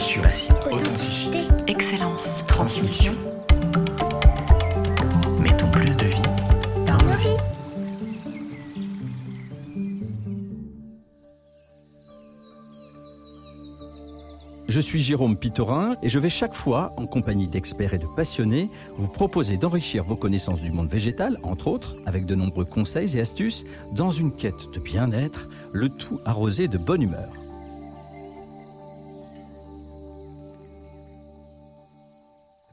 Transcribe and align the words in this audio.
Passion, 0.00 0.22
authenticité, 0.70 1.40
Excellence. 1.66 2.26
transmission. 2.48 3.12
Mettons 5.38 5.70
plus 5.70 5.94
de 5.94 6.06
vie 6.06 6.22
dans 6.86 6.96
nos 7.04 7.18
vies. 7.18 7.36
Je 14.68 14.80
suis 14.80 15.02
Jérôme 15.02 15.36
Pitorin 15.36 15.96
et 16.02 16.08
je 16.08 16.18
vais 16.18 16.30
chaque 16.30 16.54
fois, 16.54 16.94
en 16.96 17.06
compagnie 17.06 17.46
d'experts 17.46 17.92
et 17.92 17.98
de 17.98 18.06
passionnés, 18.16 18.70
vous 18.96 19.06
proposer 19.06 19.58
d'enrichir 19.58 20.02
vos 20.02 20.16
connaissances 20.16 20.62
du 20.62 20.72
monde 20.72 20.88
végétal, 20.88 21.36
entre 21.42 21.68
autres, 21.68 21.94
avec 22.06 22.24
de 22.24 22.34
nombreux 22.34 22.64
conseils 22.64 23.18
et 23.18 23.20
astuces, 23.20 23.66
dans 23.92 24.10
une 24.10 24.34
quête 24.34 24.70
de 24.72 24.80
bien-être, 24.80 25.46
le 25.74 25.90
tout 25.90 26.20
arrosé 26.24 26.68
de 26.68 26.78
bonne 26.78 27.02
humeur. 27.02 27.39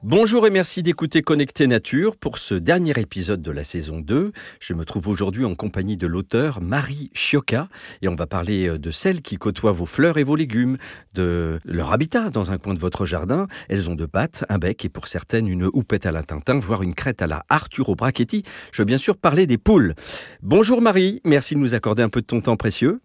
Bonjour 0.04 0.46
et 0.46 0.52
merci 0.52 0.84
d'écouter 0.84 1.24
Connecté 1.24 1.66
Nature 1.66 2.18
pour 2.18 2.38
ce 2.38 2.54
dernier 2.54 2.94
épisode 3.00 3.42
de 3.42 3.50
la 3.50 3.64
saison 3.64 4.00
2. 4.00 4.32
Je 4.60 4.73
me 4.76 4.86
trouve 4.86 5.08
aujourd'hui 5.08 5.44
en 5.44 5.56
compagnie 5.56 5.98
de 5.98 6.06
l'auteur 6.06 6.62
Marie 6.62 7.10
Chioca 7.16 7.68
et 8.04 8.08
on 8.08 8.14
va 8.14 8.28
parler 8.28 8.68
euh, 8.68 8.78
de 8.78 8.92
celles 8.92 9.23
qui 9.23 9.38
côtoient 9.38 9.72
vos 9.72 9.88
fleurs 9.88 10.20
et 10.20 10.23
vos 10.23 10.36
légumes, 10.36 10.78
de 11.16 11.60
leur 11.66 11.94
habitat 11.94 12.30
dans 12.30 12.52
un 12.52 12.60
coin 12.60 12.76
de 12.76 12.80
votre 12.80 13.08
jardin. 13.08 13.48
Elles 13.70 13.90
ont 13.90 13.96
deux 13.96 14.08
pattes, 14.08 14.46
un 14.50 14.60
bec 14.60 14.86
et 14.86 14.90
pour 14.90 15.08
certaines 15.08 15.48
une 15.48 15.68
houppette 15.73 16.06
à 16.06 16.12
la 16.12 16.22
Tintin, 16.22 16.59
voire 16.59 16.84
une 16.84 16.94
crête 16.94 17.23
à 17.23 17.28
la 17.28 17.44
Arturo 17.50 17.95
Brachetti. 17.95 18.44
Je 18.72 18.84
veux 18.84 18.86
bien 18.86 19.00
sûr 19.00 19.18
parler 19.18 19.48
des 19.48 19.58
poules. 19.58 19.95
Bonjour 20.44 20.80
Marie, 20.80 21.22
merci 21.26 21.56
de 21.56 21.59
nous 21.59 21.73
accorder 21.73 22.04
un 22.04 22.09
peu 22.09 22.22
de 22.22 22.28
ton 22.28 22.42
temps 22.42 22.56
précieux. 22.56 23.02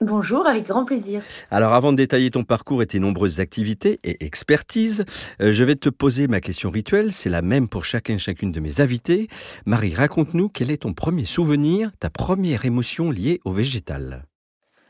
Bonjour, 0.00 0.46
avec 0.46 0.66
grand 0.66 0.84
plaisir. 0.84 1.22
Alors 1.52 1.72
avant 1.72 1.92
de 1.92 1.96
détailler 1.96 2.30
ton 2.30 2.42
parcours 2.42 2.82
et 2.82 2.86
tes 2.86 2.98
nombreuses 2.98 3.38
activités 3.38 4.00
et 4.02 4.24
expertises, 4.24 5.04
euh, 5.40 5.52
je 5.52 5.64
vais 5.64 5.76
te 5.76 5.88
poser 5.88 6.26
ma 6.26 6.40
question 6.40 6.70
rituelle, 6.70 7.12
c'est 7.12 7.30
la 7.30 7.42
même 7.42 7.68
pour 7.68 7.84
chacun 7.84 8.14
et 8.14 8.18
chacune 8.18 8.50
de 8.50 8.58
mes 8.58 8.80
invités. 8.80 9.28
Marie, 9.66 9.94
raconte-nous 9.94 10.48
quel 10.48 10.72
est 10.72 10.82
ton 10.82 10.92
premier 10.92 11.24
souvenir, 11.24 11.92
ta 12.00 12.10
première 12.10 12.64
émotion 12.64 13.12
liée 13.12 13.40
au 13.44 13.52
végétal. 13.52 14.26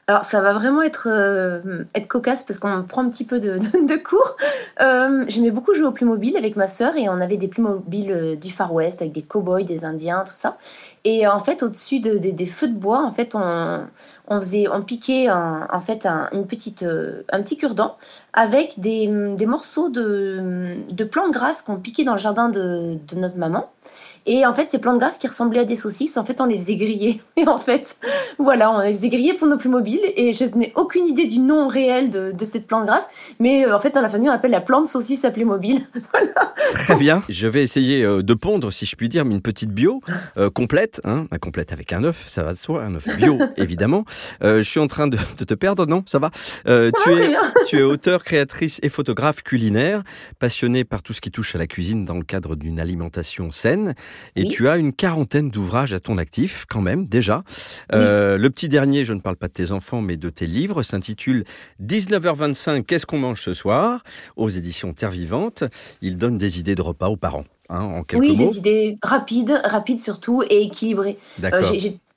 Alors, 0.07 0.23
ça 0.25 0.43
va 0.43 0.53
vraiment 0.53 0.83
être, 0.83 1.09
euh, 1.11 1.83
être 1.95 2.09
cocasse 2.09 2.43
parce 2.43 2.59
qu'on 2.59 2.83
prend 2.83 3.03
un 3.03 3.09
petit 3.09 3.25
peu 3.25 3.41
de, 3.41 3.57
de, 3.59 3.97
cours. 3.97 4.37
Euh, 4.83 5.25
J'aimais 5.29 5.51
beaucoup 5.51 5.73
jouer 5.75 5.87
au 5.87 5.93
Playmobil 5.93 6.37
avec 6.37 6.57
ma 6.57 6.69
sœur 6.69 6.95
et 6.97 7.09
on 7.09 7.21
avait 7.23 7.39
des 7.39 7.49
Playmobil 7.49 8.13
euh, 8.13 8.37
du 8.37 8.51
Far 8.53 8.75
West 8.75 9.01
avec 9.01 9.13
des 9.15 9.23
cow-boys, 9.23 9.63
des 9.63 9.87
Indiens, 9.87 10.25
tout 10.27 10.35
ça. 10.35 10.59
Et 11.05 11.27
en 11.27 11.41
fait, 11.41 11.63
au-dessus 11.63 12.01
de, 12.01 12.19
de- 12.19 12.31
des 12.33 12.47
feux 12.47 12.69
de 12.69 12.75
bois, 12.75 13.03
en 13.03 13.13
fait, 13.15 13.35
on, 13.35 13.87
on 14.29 14.41
faisait, 14.41 14.67
on 14.71 14.83
piquait 14.83 15.29
un- 15.29 15.67
en 15.73 15.81
fait 15.81 16.05
un, 16.05 16.29
une 16.33 16.47
petite, 16.47 16.83
euh, 16.83 17.23
un 17.31 17.41
petit 17.43 17.57
cure-dent 17.57 17.97
avec 18.35 18.79
des, 18.81 19.07
des 19.37 19.47
morceaux 19.47 19.89
de, 19.89 20.77
plantes 21.11 21.33
grasses 21.33 21.63
qu'on 21.63 21.77
piquait 21.77 22.05
dans 22.05 22.15
le 22.15 22.19
jardin 22.21 22.51
de 22.51 22.99
notre 23.17 23.37
maman. 23.39 23.71
Et 24.27 24.47
en 24.47 24.55
fait, 24.55 24.69
ces 24.69 24.79
plantes 24.79 24.99
grasses 24.99 25.19
qui 25.19 25.27
ressemblaient 25.27 25.61
à 25.61 25.65
des 25.65 25.77
saucisses, 25.77 26.17
en 26.17 26.25
fait, 26.25 26.41
on 26.41 26.47
les 26.47 26.59
faisait 26.59 26.77
griller. 26.77 27.21
Et 27.37 27.47
en 27.47 27.59
fait, 27.59 27.99
voilà, 28.39 28.71
on 28.71 28.81
les 28.81 28.95
faisait 28.95 29.09
griller 29.09 29.35
pour 29.35 29.49
nos 29.49 29.59
plus 29.59 29.69
mobiles. 29.69 30.01
Et 30.17 30.33
je 30.33 30.45
n'ai 30.57 30.73
aucune 30.77 31.07
idée 31.07 31.27
du 31.27 31.41
nom 31.41 31.69
réel 31.69 32.11
de, 32.11 32.33
de 32.33 32.45
cette 32.45 32.67
plante 32.67 32.87
grasse. 32.87 33.09
Mais 33.39 33.67
euh, 33.67 33.77
en 33.77 33.81
fait, 33.81 33.91
dans 33.91 34.01
la 34.01 34.09
famille, 34.09 34.29
on 34.29 34.33
appelle 34.33 34.51
la 34.51 34.61
plante 34.61 34.89
saucisse 34.89 35.25
à 35.25 35.31
Playmobil. 35.31 35.87
Très 36.71 36.97
bien. 36.97 37.23
Je 37.29 37.49
vais 37.49 37.63
essayer 37.63 38.03
euh, 38.03 38.23
de 38.23 38.35
pondre, 38.35 38.73
si 38.73 38.87
je 38.87 38.97
puis 38.97 39.09
dire, 39.09 39.25
une 39.25 39.41
petite 39.41 39.71
bio 39.71 40.01
euh, 40.37 40.51
complète, 40.51 41.01
hein, 41.05 41.27
bah, 41.31 41.39
complète 41.39 41.73
avec 41.73 41.93
un 41.93 42.05
œuf, 42.05 42.25
ça 42.27 42.43
va 42.43 42.53
de 42.53 42.59
soi, 42.59 42.83
un 42.83 42.95
œuf 42.95 43.09
bio 43.17 43.39
évidemment. 43.57 44.05
Euh, 44.43 44.59
je 44.59 44.69
suis 44.69 44.81
en 44.81 44.87
train 44.87 45.07
de, 45.07 45.19
de 45.39 45.45
te 45.45 45.55
perdre, 45.55 45.87
non? 45.87 46.03
Ça 46.07 46.19
va? 46.19 46.31
Tu 46.65 46.71
es 47.13 47.35
tu 47.67 47.79
es 47.79 47.83
auteur, 47.83 48.25
créatrice 48.25 48.81
et 48.83 48.89
photographe 48.89 49.43
culinaire, 49.43 50.03
passionnée 50.39 50.85
par 50.85 51.03
tout 51.03 51.13
ce 51.13 51.21
qui 51.21 51.31
touche 51.31 51.55
à 51.55 51.59
la 51.59 51.67
cuisine 51.67 52.05
dans 52.05 52.17
le 52.17 52.25
cadre 52.25 52.57
d'une 52.57 52.81
alimentation 52.81 53.51
saine. 53.51 53.95
Et 54.37 54.43
Oui. 54.43 54.49
tu 54.49 54.69
as 54.69 54.77
une 54.77 54.93
quarantaine 54.93 55.51
d'ouvrages 55.51 55.93
à 55.93 56.01
ton 56.01 56.19
actif, 56.19 56.65
quand 56.69 56.81
même, 56.81 57.07
déjà. 57.07 57.43
Euh, 57.93 58.37
Le 58.39 58.51
petit 58.51 58.69
dernier, 58.69 59.05
je 59.05 59.13
ne 59.13 59.21
parle 59.21 59.37
pas 59.37 59.49
de 59.49 59.53
tes 59.53 59.71
enfants, 59.73 60.01
mais 60.01 60.17
de 60.17 60.31
tes 60.31 60.47
livres, 60.47 60.83
s'intitule 60.83 61.45
19h25, 61.81 62.85
qu'est-ce 62.85 63.07
qu'on 63.07 63.19
mange 63.19 63.43
ce 63.43 63.55
soir? 63.55 64.03
aux 64.37 64.49
éditions 64.49 64.93
Terre 64.93 65.11
Vivante. 65.11 65.65
Il 66.03 66.19
donne 66.19 66.39
des 66.39 66.59
idées 66.61 66.75
de 66.75 66.83
repas 66.83 67.09
aux 67.09 67.17
parents, 67.17 67.45
hein, 67.69 67.81
en 67.81 68.03
quelques 68.03 68.23
Oui, 68.23 68.37
mots. 68.37 68.49
des 68.49 68.59
idées 68.59 68.99
rapides, 69.03 69.61
rapides 69.65 70.01
surtout, 70.01 70.43
et 70.49 70.63
équilibrées. 70.63 71.19
Euh, 71.43 71.63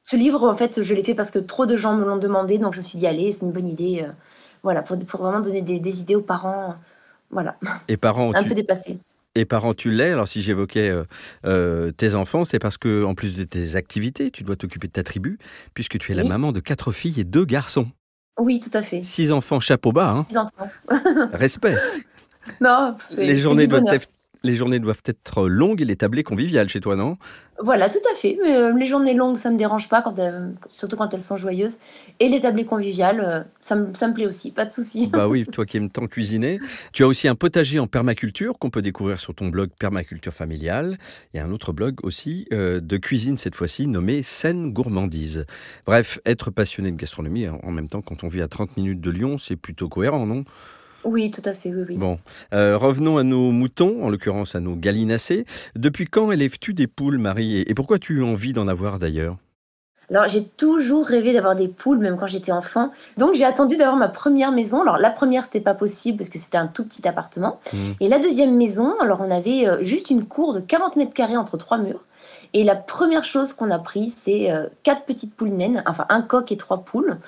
ce 0.03 0.15
livre, 0.15 0.43
en 0.49 0.55
fait, 0.55 0.81
je 0.83 0.93
l'ai 0.93 1.03
fait 1.03 1.15
parce 1.15 1.31
que 1.31 1.39
trop 1.39 1.65
de 1.65 1.75
gens 1.75 1.95
me 1.95 2.05
l'ont 2.05 2.17
demandé. 2.17 2.57
Donc, 2.59 2.73
je 2.73 2.79
me 2.79 2.83
suis 2.83 2.97
dit, 2.97 3.07
allez, 3.07 3.31
c'est 3.31 3.45
une 3.45 3.51
bonne 3.51 3.67
idée. 3.67 4.03
euh, 4.07 4.11
voilà, 4.63 4.81
pour, 4.81 4.97
pour 5.05 5.21
vraiment 5.21 5.41
donner 5.41 5.61
des, 5.61 5.79
des 5.79 6.01
idées 6.01 6.15
aux 6.15 6.21
parents. 6.21 6.71
euh, 6.71 6.73
voilà, 7.29 7.57
Et 7.89 7.97
parents, 7.97 8.33
un 8.33 8.43
tu, 8.43 8.49
peu 8.49 8.55
dépassé. 8.55 8.97
Et 9.39 9.45
parents, 9.45 9.73
tu 9.73 9.89
l'es. 9.89 10.11
Alors, 10.11 10.27
si 10.27 10.41
j'évoquais 10.41 10.89
euh, 10.89 11.03
euh, 11.45 11.91
tes 11.91 12.15
enfants, 12.15 12.45
c'est 12.45 12.59
parce 12.59 12.77
que, 12.77 13.03
en 13.03 13.15
plus 13.15 13.35
de 13.35 13.43
tes 13.43 13.75
activités, 13.75 14.31
tu 14.31 14.43
dois 14.43 14.55
t'occuper 14.55 14.87
de 14.87 14.93
ta 14.93 15.03
tribu, 15.03 15.37
puisque 15.73 15.97
tu 15.99 16.11
es 16.11 16.15
la 16.15 16.23
maman 16.23 16.51
de 16.51 16.59
quatre 16.59 16.91
filles 16.91 17.19
et 17.19 17.23
deux 17.23 17.45
garçons. 17.45 17.87
Oui, 18.39 18.59
tout 18.59 18.75
à 18.77 18.83
fait. 18.83 19.01
Six 19.01 19.31
enfants, 19.31 19.59
chapeau 19.59 19.91
bas, 19.91 20.09
hein. 20.09 20.25
Six 20.29 20.37
enfants. 20.37 20.69
respect. 21.33 21.75
Non, 22.61 22.95
Les 23.11 23.35
journées, 23.35 23.67
doivent 23.67 23.83
les 24.47 24.55
journées 24.55 24.79
doivent 24.79 25.03
être 25.05 25.47
longues 25.47 25.81
et 25.81 25.85
les 25.85 25.95
tablées 25.95 26.23
conviviales 26.23 26.69
chez 26.69 26.79
toi, 26.79 26.95
non? 26.95 27.17
Voilà, 27.59 27.89
tout 27.89 27.97
à 28.11 28.15
fait. 28.15 28.37
Mais 28.43 28.55
euh, 28.55 28.73
les 28.77 28.85
journées 28.85 29.15
longues, 29.15 29.37
ça 29.37 29.49
me 29.49 29.57
dérange 29.57 29.89
pas, 29.89 30.01
quand 30.03 30.17
elles- 30.19 30.53
surtout 30.67 30.95
quand 30.95 31.11
elles 31.13 31.23
sont 31.23 31.37
joyeuses. 31.37 31.77
Et 32.19 32.29
les 32.29 32.41
tablées 32.41 32.65
conviviales, 32.65 33.19
euh, 33.19 33.43
ça, 33.61 33.75
me, 33.75 33.95
ça 33.95 34.07
me 34.07 34.13
plaît 34.13 34.27
aussi, 34.27 34.51
pas 34.51 34.65
de 34.65 34.71
souci. 34.71 35.07
Bah 35.07 35.27
oui, 35.27 35.45
toi 35.51 35.65
qui 35.65 35.77
aimes 35.77 35.89
tant 35.89 36.05
cuisiner. 36.07 36.59
Tu 36.93 37.03
as 37.03 37.07
aussi 37.07 37.27
un 37.27 37.35
potager 37.35 37.79
en 37.79 37.87
permaculture 37.87 38.57
qu'on 38.59 38.69
peut 38.69 38.83
découvrir 38.83 39.19
sur 39.19 39.33
ton 39.33 39.47
blog 39.47 39.69
Permaculture 39.79 40.33
Familiale. 40.33 40.97
Et 41.33 41.39
un 41.39 41.51
autre 41.51 41.73
blog 41.73 41.95
aussi 42.03 42.47
euh, 42.53 42.79
de 42.79 42.97
cuisine 42.97 43.37
cette 43.37 43.55
fois-ci 43.55 43.87
nommé 43.87 44.21
Scène 44.23 44.71
Gourmandise. 44.71 45.45
Bref, 45.87 46.19
être 46.25 46.51
passionné 46.51 46.91
de 46.91 46.95
gastronomie 46.97 47.47
en 47.47 47.59
en 47.63 47.71
même 47.71 47.87
temps 47.87 48.01
quand 48.01 48.23
on 48.23 48.27
vit 48.27 48.41
à 48.41 48.47
30 48.47 48.77
minutes 48.77 49.01
de 49.01 49.09
Lyon, 49.11 49.37
c'est 49.37 49.55
plutôt 49.57 49.89
cohérent, 49.89 50.25
non? 50.25 50.43
Oui, 51.03 51.31
tout 51.31 51.41
à 51.45 51.53
fait, 51.53 51.69
oui, 51.69 51.83
oui. 51.89 51.95
Bon, 51.95 52.17
euh, 52.53 52.77
revenons 52.77 53.17
à 53.17 53.23
nos 53.23 53.51
moutons, 53.51 54.03
en 54.03 54.09
l'occurrence 54.09 54.55
à 54.55 54.59
nos 54.59 54.75
gallinacés. 54.75 55.45
Depuis 55.75 56.05
quand 56.05 56.31
élèves-tu 56.31 56.73
des 56.73 56.87
poules, 56.87 57.17
Marie 57.17 57.59
Et 57.59 57.73
pourquoi 57.73 57.99
tu 57.99 58.21
as 58.21 58.25
envie 58.25 58.53
d'en 58.53 58.67
avoir 58.67 58.99
d'ailleurs? 58.99 59.37
Alors, 60.09 60.27
j'ai 60.29 60.45
toujours 60.45 61.05
rêvé 61.05 61.33
d'avoir 61.33 61.55
des 61.55 61.67
poules, 61.67 61.97
même 61.97 62.15
quand 62.17 62.27
j'étais 62.27 62.53
enfant. 62.53 62.91
Donc, 63.17 63.35
j'ai 63.35 63.43
attendu 63.43 63.75
d'avoir 63.75 63.97
ma 63.97 64.07
première 64.07 64.53
maison. 64.53 64.81
Alors, 64.81 64.97
la 64.97 65.09
première, 65.09 65.43
c'était 65.45 65.59
pas 65.59 65.73
possible 65.73 66.17
parce 66.17 66.29
que 66.29 66.39
c'était 66.39 66.57
un 66.57 66.67
tout 66.67 66.85
petit 66.85 67.05
appartement. 67.07 67.59
Mhm. 67.73 67.95
Et 67.99 68.07
la 68.07 68.19
deuxième 68.19 68.55
maison, 68.55 68.93
alors, 69.01 69.19
on 69.21 69.29
avait 69.29 69.67
euh, 69.67 69.83
juste 69.83 70.09
une 70.09 70.23
cour 70.25 70.53
de 70.53 70.61
40 70.61 70.95
mètres 70.95 71.13
carrés 71.13 71.35
entre 71.35 71.57
trois 71.57 71.77
murs. 71.77 71.99
Et 72.57 72.63
la 72.63 72.75
première 72.75 73.23
chose 73.23 73.53
qu'on 73.53 73.69
a 73.69 73.77
pris, 73.77 74.09
c'est 74.09 74.51
euh, 74.51 74.65
quatre 74.81 75.03
petites 75.05 75.35
poules 75.35 75.49
naines, 75.51 75.83
enfin 75.85 76.07
un 76.09 76.23
coq 76.23 76.51
et 76.51 76.57
trois 76.57 76.79
poules. 76.79 77.19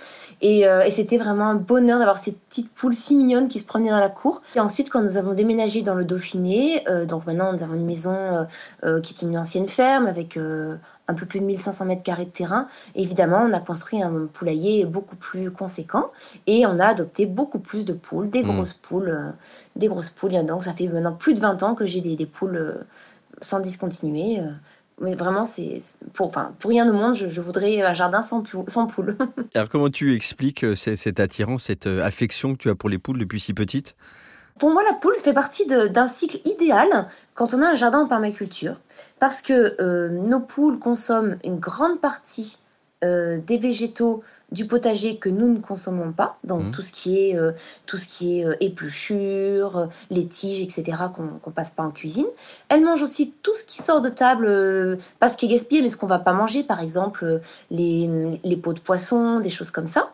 Et, 0.41 0.65
euh, 0.65 0.81
et 0.81 0.89
c'était 0.89 1.19
vraiment 1.19 1.45
un 1.45 1.53
bonheur 1.53 1.99
d'avoir 1.99 2.17
ces 2.17 2.31
petites 2.31 2.73
poules 2.73 2.95
si 2.95 3.15
mignonnes 3.15 3.47
qui 3.47 3.59
se 3.59 3.65
promenaient 3.65 3.91
dans 3.91 3.99
la 3.99 4.09
cour. 4.09 4.41
Et 4.55 4.59
ensuite, 4.59 4.89
quand 4.89 5.03
nous 5.03 5.17
avons 5.17 5.33
déménagé 5.33 5.83
dans 5.83 5.93
le 5.93 6.03
Dauphiné, 6.03 6.83
euh, 6.89 7.05
donc 7.05 7.27
maintenant 7.27 7.53
nous 7.53 7.61
avons 7.61 7.75
une 7.75 7.85
maison 7.85 8.47
qui 9.03 9.13
est 9.13 9.21
une 9.21 9.37
ancienne 9.37 9.69
ferme 9.69 10.07
avec 10.07 10.35
un 11.07 11.13
peu 11.13 11.27
plus 11.27 11.41
de 11.41 11.45
1500 11.45 11.85
mètres 11.85 12.01
carrés 12.01 12.25
de 12.25 12.31
terrain. 12.31 12.67
Et 12.95 13.03
évidemment, 13.03 13.45
on 13.47 13.53
a 13.53 13.59
construit 13.59 14.01
un 14.01 14.25
poulailler 14.33 14.85
beaucoup 14.85 15.15
plus 15.15 15.51
conséquent 15.51 16.09
et 16.47 16.65
on 16.65 16.79
a 16.79 16.85
adopté 16.87 17.27
beaucoup 17.27 17.59
plus 17.59 17.85
de 17.85 17.93
poules, 17.93 18.31
des 18.31 18.41
Mm. 18.41 18.55
grosses 18.55 18.73
poules, 18.73 19.35
des 19.75 19.85
grosses 19.89 20.09
poules. 20.09 20.43
Donc 20.43 20.63
ça 20.63 20.73
fait 20.73 20.87
maintenant 20.87 21.13
plus 21.13 21.35
de 21.35 21.39
20 21.39 21.61
ans 21.61 21.75
que 21.75 21.85
j'ai 21.85 22.01
des, 22.01 22.15
des 22.15 22.25
poules 22.25 22.83
sans 23.41 23.59
discontinuer. 23.59 24.41
Mais 25.01 25.15
vraiment, 25.15 25.45
c'est 25.45 25.79
pour, 26.13 26.27
enfin, 26.27 26.53
pour 26.59 26.69
rien 26.69 26.89
au 26.89 26.93
monde, 26.93 27.15
je, 27.15 27.29
je 27.29 27.41
voudrais 27.41 27.81
un 27.81 27.93
jardin 27.93 28.21
sans, 28.21 28.41
pou- 28.41 28.65
sans 28.67 28.87
poules. 28.87 29.17
Alors 29.55 29.69
comment 29.69 29.89
tu 29.89 30.15
expliques 30.15 30.63
euh, 30.63 30.75
cette 30.75 31.19
attirance, 31.19 31.63
cette 31.63 31.87
euh, 31.87 32.03
affection 32.03 32.53
que 32.53 32.57
tu 32.57 32.69
as 32.69 32.75
pour 32.75 32.89
les 32.89 32.97
poules 32.99 33.19
depuis 33.19 33.39
si 33.39 33.53
petite? 33.53 33.95
Pour 34.59 34.71
moi, 34.71 34.83
la 34.83 34.93
poule 34.93 35.15
fait 35.15 35.33
partie 35.33 35.65
d'un 35.65 36.07
cycle 36.09 36.39
idéal 36.43 37.07
quand 37.33 37.53
on 37.53 37.61
a 37.61 37.67
un 37.69 37.75
jardin 37.77 37.99
en 37.99 38.07
permaculture, 38.07 38.75
parce 39.19 39.41
que 39.41 39.75
euh, 39.81 40.09
nos 40.09 40.41
poules 40.41 40.79
consomment 40.79 41.37
une 41.45 41.59
grande 41.59 42.01
partie 42.01 42.57
euh, 43.05 43.37
des 43.47 43.57
végétaux 43.57 44.21
du 44.51 44.65
potager 44.65 45.17
que 45.17 45.29
nous 45.29 45.47
ne 45.53 45.59
consommons 45.59 46.11
pas, 46.11 46.37
donc 46.43 46.63
Mhm. 46.65 46.71
tout 46.71 46.81
ce 46.81 46.91
qui 46.91 47.19
est, 47.19 47.35
euh, 47.37 47.51
tout 47.85 47.97
ce 47.97 48.07
qui 48.07 48.39
est 48.39 48.45
euh, 48.45 48.55
épluchures, 48.59 49.89
les 50.09 50.27
tiges, 50.27 50.61
etc., 50.61 50.97
qu'on 51.15 51.39
qu'on 51.39 51.51
passe 51.51 51.71
pas 51.71 51.83
en 51.83 51.91
cuisine. 51.91 52.25
Elles 52.69 52.83
mangent 52.83 53.03
aussi 53.03 53.33
tout 53.43 53.53
ce 53.55 53.63
qui 53.63 53.81
sort 53.81 54.01
de 54.01 54.09
table, 54.09 54.45
euh, 54.47 54.95
pas 55.19 55.29
ce 55.29 55.37
qui 55.37 55.45
est 55.45 55.49
gaspillé, 55.49 55.81
mais 55.81 55.89
ce 55.89 55.97
qu'on 55.97 56.07
va 56.07 56.19
pas 56.19 56.33
manger, 56.33 56.63
par 56.63 56.79
exemple 56.81 57.23
euh, 57.25 57.39
les, 57.71 58.09
les 58.43 58.57
pots 58.57 58.73
de 58.73 58.79
poisson, 58.79 59.39
des 59.39 59.49
choses 59.49 59.71
comme 59.71 59.87
ça. 59.87 60.11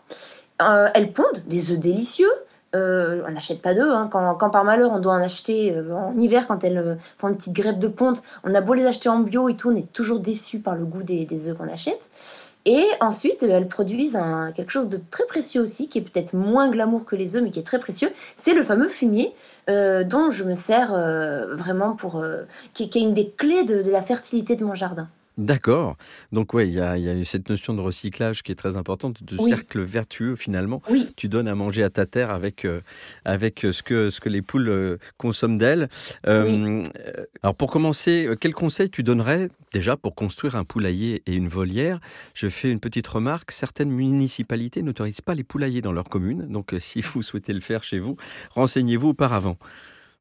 Euh, 0.61 0.87
elles 0.93 1.11
pondent 1.11 1.43
des 1.47 1.71
œufs 1.71 1.79
délicieux. 1.79 2.31
Euh, 2.75 3.23
on 3.25 3.31
n'achète 3.31 3.61
pas 3.61 3.73
d'œufs. 3.73 3.89
hein. 3.93 4.09
Quand, 4.11 4.35
quand 4.35 4.49
par 4.49 4.65
malheur 4.65 4.91
on 4.91 4.99
doit 4.99 5.13
en 5.13 5.21
acheter 5.23 5.71
euh, 5.73 5.93
en 5.95 6.17
hiver, 6.17 6.45
quand 6.47 6.61
elles 6.65 6.77
euh, 6.77 6.95
font 7.17 7.29
une 7.29 7.37
petite 7.37 7.53
grève 7.53 7.79
de 7.79 7.87
ponte, 7.87 8.21
on 8.43 8.53
a 8.53 8.59
beau 8.59 8.73
les 8.73 8.85
acheter 8.85 9.07
en 9.07 9.19
bio 9.19 9.47
et 9.47 9.55
tout, 9.55 9.69
on 9.71 9.75
est 9.77 9.91
toujours 9.93 10.19
déçu 10.19 10.59
par 10.59 10.75
le 10.75 10.83
goût 10.83 11.01
des, 11.03 11.25
des 11.25 11.47
œufs 11.47 11.57
qu'on 11.57 11.71
achète. 11.71 12.09
Et 12.65 12.85
ensuite, 12.99 13.43
eh 13.43 13.49
elles 13.49 13.67
produisent 13.67 14.19
quelque 14.55 14.71
chose 14.71 14.89
de 14.89 14.99
très 15.11 15.25
précieux 15.27 15.61
aussi, 15.61 15.87
qui 15.87 15.99
est 15.99 16.01
peut-être 16.01 16.33
moins 16.33 16.69
glamour 16.69 17.05
que 17.05 17.15
les 17.15 17.35
œufs, 17.35 17.43
mais 17.43 17.51
qui 17.51 17.59
est 17.59 17.63
très 17.63 17.79
précieux. 17.79 18.09
C'est 18.35 18.53
le 18.53 18.63
fameux 18.63 18.89
fumier 18.89 19.33
euh, 19.69 20.03
dont 20.03 20.31
je 20.31 20.43
me 20.43 20.55
sers 20.55 20.93
euh, 20.93 21.55
vraiment 21.55 21.95
pour... 21.95 22.17
Euh, 22.17 22.43
qui, 22.73 22.83
est 22.83 22.95
une 22.95 23.13
des 23.13 23.29
clés 23.29 23.65
de 23.65 23.89
la 23.89 24.01
fertilité 24.01 24.55
de 24.55 24.65
mon 24.65 24.73
jardin. 24.73 25.07
D'accord. 25.37 25.97
Donc 26.31 26.53
oui, 26.53 26.67
il 26.67 26.73
y 26.73 26.79
a, 26.79 27.23
cette 27.25 27.49
notion 27.49 27.73
de 27.73 27.81
recyclage 27.81 28.41
qui 28.41 28.53
est 28.53 28.55
très 28.55 28.77
importante, 28.77 29.21
de 29.23 29.37
cercle 29.37 29.81
vertueux 29.81 30.35
finalement. 30.35 30.81
Oui. 30.89 31.07
Tu 31.17 31.27
donnes 31.27 31.49
à 31.49 31.55
manger 31.55 31.83
à 31.83 31.89
ta 31.89 32.05
terre 32.05 32.31
avec 32.31 32.63
euh, 32.63 32.79
avec 33.25 33.59
ce 33.59 33.83
que 33.83 34.09
ce 34.09 34.21
que 34.21 34.29
les 34.29 34.41
poules 34.41 34.69
euh, 34.69 34.97
consomment 35.17 35.57
d'elles. 35.57 35.89
Euh, 36.27 36.85
alors 37.43 37.55
pour 37.55 37.69
commencer, 37.69 38.29
quel 38.39 38.53
conseil 38.53 38.89
tu 38.89 39.03
donnerais 39.03 39.49
déjà 39.73 39.97
pour 39.97 40.15
construire 40.15 40.55
un 40.55 40.63
poulailler 40.63 41.21
et 41.25 41.33
une 41.33 41.49
volière? 41.49 41.99
Je 42.33 42.47
fais 42.47 42.71
une 42.71 42.79
petite 42.79 43.07
remarque. 43.07 43.51
Certaines 43.51 43.91
municipalités 43.91 44.81
n'autorisent 44.83 45.21
pas 45.21 45.35
les 45.35 45.43
poulaillers 45.43 45.81
dans 45.81 45.91
leur 45.91 46.05
commune. 46.05 46.47
Donc 46.47 46.73
si 46.79 47.01
vous 47.01 47.23
souhaitez 47.23 47.51
le 47.51 47.59
faire 47.59 47.83
chez 47.83 47.99
vous, 47.99 48.15
renseignez-vous 48.51 49.09
auparavant. 49.09 49.57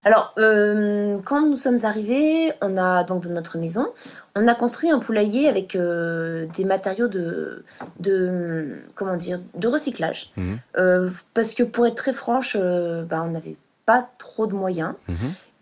Alors, 0.04 0.34
euh, 0.38 1.18
quand 1.24 1.46
nous 1.46 1.56
sommes 1.56 1.78
arrivés, 1.84 2.52
on 2.60 2.76
a 2.76 3.04
donc 3.04 3.26
dans 3.26 3.32
notre 3.32 3.56
maison, 3.56 3.88
on 4.36 4.46
a 4.46 4.54
construit 4.54 4.90
un 4.90 4.98
poulailler 4.98 5.48
avec 5.48 5.76
euh, 5.76 6.46
des 6.54 6.64
matériaux 6.64 7.08
de, 7.08 7.64
de, 8.00 8.76
comment 8.94 9.16
dire, 9.16 9.40
de 9.54 9.66
recyclage. 9.66 10.30
Mhm. 10.36 10.58
Euh, 10.76 11.10
parce 11.32 11.54
que 11.54 11.62
pour 11.62 11.86
être 11.86 11.94
très 11.94 12.12
franche, 12.12 12.56
bah, 12.56 13.22
on 13.24 13.30
n'avait 13.30 13.56
pas 13.86 14.08
trop 14.18 14.46
de 14.46 14.54
moyens. 14.54 14.92
Mhm. 15.08 15.16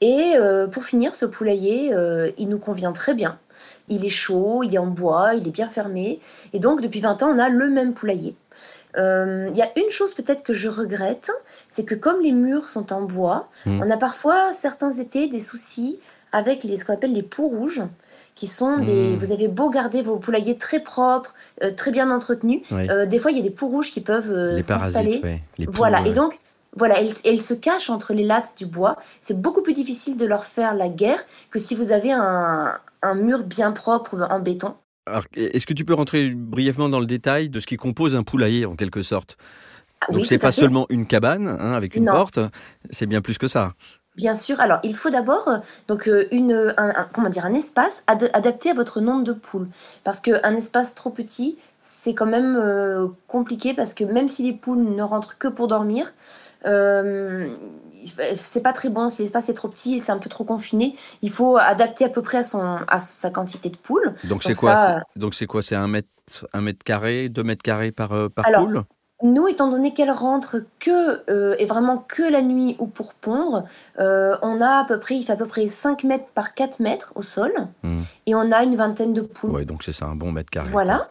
Et 0.05 0.35
pour 0.73 0.83
finir, 0.83 1.15
ce 1.15 1.25
poulailler, 1.27 1.95
il 2.37 2.49
nous 2.49 2.59
convient 2.59 2.91
très 2.91 3.15
bien. 3.15 3.39
Il 3.87 4.05
est 4.05 4.09
chaud, 4.09 4.65
il 4.65 4.75
est 4.75 4.79
en 4.79 4.89
bois, 4.89 5.35
il 5.35 5.47
est 5.47 5.53
bien 5.53 5.69
fermé. 5.69 6.19
Et 6.53 6.59
donc, 6.59 6.81
depuis 6.81 6.99
20 6.99 7.23
ans, 7.23 7.33
on 7.33 7.39
a 7.39 7.49
le 7.49 7.69
même 7.69 7.95
poulailler. 7.95 8.35
Euh, 8.97 9.49
il 9.51 9.57
y 9.57 9.63
a 9.63 9.71
une 9.77 9.91
chose 9.91 10.15
peut-être 10.15 10.43
que 10.43 10.53
je 10.53 10.69
regrette, 10.69 11.31
c'est 11.69 11.85
que 11.85 11.95
comme 11.95 12.21
les 12.21 12.33
murs 12.33 12.69
sont 12.69 12.93
en 12.93 13.03
bois, 13.03 13.49
hmm. 13.67 13.81
on 13.83 13.91
a 13.91 13.97
parfois 13.97 14.53
certains 14.53 14.93
étés 14.93 15.29
des 15.29 15.41
soucis 15.41 15.99
avec 16.33 16.65
les, 16.65 16.77
ce 16.77 16.85
qu'on 16.85 16.95
appelle 16.95 17.13
les 17.13 17.23
poux 17.23 17.49
rouges, 17.49 17.83
qui 18.35 18.47
sont 18.47 18.79
des. 18.79 19.11
Hmm. 19.11 19.17
Vous 19.17 19.33
avez 19.33 19.49
beau 19.49 19.71
garder 19.71 20.03
vos 20.03 20.17
poulaillers 20.17 20.57
très 20.57 20.81
propres, 20.81 21.35
euh, 21.63 21.71
très 21.73 21.91
bien 21.91 22.11
entretenus, 22.11 22.63
euh, 22.73 23.07
des 23.07 23.19
fois 23.19 23.31
il 23.31 23.37
y 23.37 23.41
a 23.41 23.43
des 23.43 23.51
poux 23.51 23.69
rouges 23.69 23.91
qui 23.91 24.01
peuvent 24.01 24.61
s'installer. 24.61 25.41
voilà, 25.69 26.07
et 26.07 26.13
donc 26.13 26.39
voilà, 26.75 26.97
elles, 27.01 27.43
se 27.43 27.53
cachent 27.53 27.91
entre 27.91 28.15
les 28.15 28.25
lattes 28.25 28.55
du 28.57 28.65
bois. 28.65 28.97
C'est 29.21 29.39
beaucoup 29.39 29.61
plus 29.61 29.75
difficile 29.75 30.17
de 30.17 30.25
leur 30.25 30.47
faire 30.47 30.75
la 30.75 30.89
guerre 30.89 31.23
que 31.51 31.59
si 31.59 31.75
vous 31.75 31.93
avez 31.93 32.13
un 32.13 32.81
mur 33.15 33.45
bien 33.45 33.73
propre 33.73 34.27
en 34.31 34.39
béton. 34.39 34.75
Est-ce 35.35 35.67
que 35.67 35.75
tu 35.75 35.85
peux 35.85 35.95
rentrer 35.95 36.31
brièvement 36.31 36.89
dans 36.89 37.01
le 37.01 37.07
détail 37.07 37.49
de 37.49 37.61
ce 37.61 37.67
qui 37.67 37.77
compose 37.77 38.15
un 38.15 38.23
poulailler 38.23 38.67
en 38.67 38.77
quelque 38.77 39.03
sorte? 39.03 39.37
Ah 40.01 40.13
Donc 40.13 40.27
c'est 40.27 40.39
pas 40.39 40.53
seulement 40.53 40.87
une 40.89 41.07
cabane 41.07 41.49
hein, 41.49 41.73
avec 41.73 41.95
une 41.97 42.07
porte, 42.07 42.39
c'est 42.91 43.07
bien 43.07 43.21
plus 43.21 43.39
que 43.39 43.49
ça. 43.49 43.73
Bien 44.17 44.35
sûr. 44.35 44.61
Alors, 44.61 44.79
il 44.83 44.95
faut 44.95 45.09
d'abord 45.09 45.49
euh, 45.49 45.59
donc 45.89 46.07
euh, 46.07 46.27
une 46.33 46.75
un, 46.77 46.93
comment 47.15 47.31
dire 47.31 47.47
un 47.47 47.55
espace 47.55 48.05
adapté 48.07 48.71
à 48.71 48.75
votre 48.75 49.01
nombre 49.01 49.25
de 49.25 49.33
poules 49.33 49.69
parce 50.05 50.21
qu'un 50.21 50.55
espace 50.55 50.95
trop 50.95 51.09
petit 51.09 51.57
c'est 51.79 52.13
quand 52.13 52.27
même 52.27 52.57
euh, 52.57 53.09
compliqué 53.27 53.73
parce 53.73 53.95
que 53.95 54.05
même 54.05 54.29
si 54.29 54.43
les 54.43 54.53
poules 54.53 54.83
ne 54.83 55.03
rentrent 55.03 55.39
que 55.39 55.49
pour 55.49 55.67
dormir, 55.67 56.13
c'est 58.05 58.63
pas 58.63 58.73
très 58.73 58.89
bon, 58.89 59.09
si 59.09 59.23
l'espace 59.23 59.49
est 59.49 59.55
trop 59.55 59.69
petit, 59.69 60.01
c'est 60.01 60.13
un 60.13 60.19
peu 60.19 60.29
trop 60.29 60.45
confiné. 60.45 60.97
Il 61.23 61.31
faut 61.31 61.57
adapter 61.57 62.05
à 62.05 62.09
peu 62.09 62.23
près 62.23 62.39
à, 62.39 62.45
son, 62.45 62.79
à 62.89 62.99
sa 62.99 63.31
quantité 63.31 63.71
de 63.71 63.77
poules. 63.77 64.15
Donc 64.25 64.43
c'est 64.43 64.55
quoi 64.55 65.01
Donc 65.17 65.35
c'est 65.35 65.47
quoi 65.47 65.63
C'est 65.63 65.77
un 65.77 65.89
mètre, 65.89 66.09
un 66.53 66.61
mètre 66.61 66.85
carré, 66.85 67.29
deux 67.29 67.43
mètres 67.43 67.63
carrés 67.63 67.93
par, 67.93 68.13
euh, 68.13 68.29
par 68.29 68.45
poule? 68.53 68.83
nous, 69.25 69.47
étant 69.47 69.69
donné 69.69 69.95
qu'elles 69.95 70.11
rentrent 70.11 70.65
que 70.81 71.23
euh, 71.31 71.55
et 71.61 71.65
vraiment 71.65 71.99
que 71.99 72.25
la 72.25 72.43
nuit 72.43 72.75
ou 72.81 72.89
pour 72.89 73.15
pondre, 73.15 73.67
euh, 74.01 74.37
on 74.43 74.61
a 74.61 74.81
à 74.81 74.85
peu 74.85 74.99
près, 74.99 75.15
il 75.15 75.23
fait 75.23 75.33
à 75.33 75.37
peu 75.37 75.47
près 75.47 75.69
5 75.69 76.03
mètres 76.03 76.27
par 76.35 76.55
4 76.55 76.81
mètres 76.81 77.13
au 77.15 77.23
sol 77.23 77.53
hmm. 77.85 78.03
et 78.27 78.35
on 78.35 78.51
a 78.51 78.65
une 78.65 78.75
vingtaine 78.75 79.13
de 79.13 79.21
poules. 79.21 79.53
Oui, 79.53 79.65
donc 79.65 79.85
c'est 79.85 79.93
ça, 79.93 80.07
un 80.07 80.17
bon 80.17 80.33
mètre 80.33 80.51
carré. 80.51 80.71
Voilà. 80.71 81.09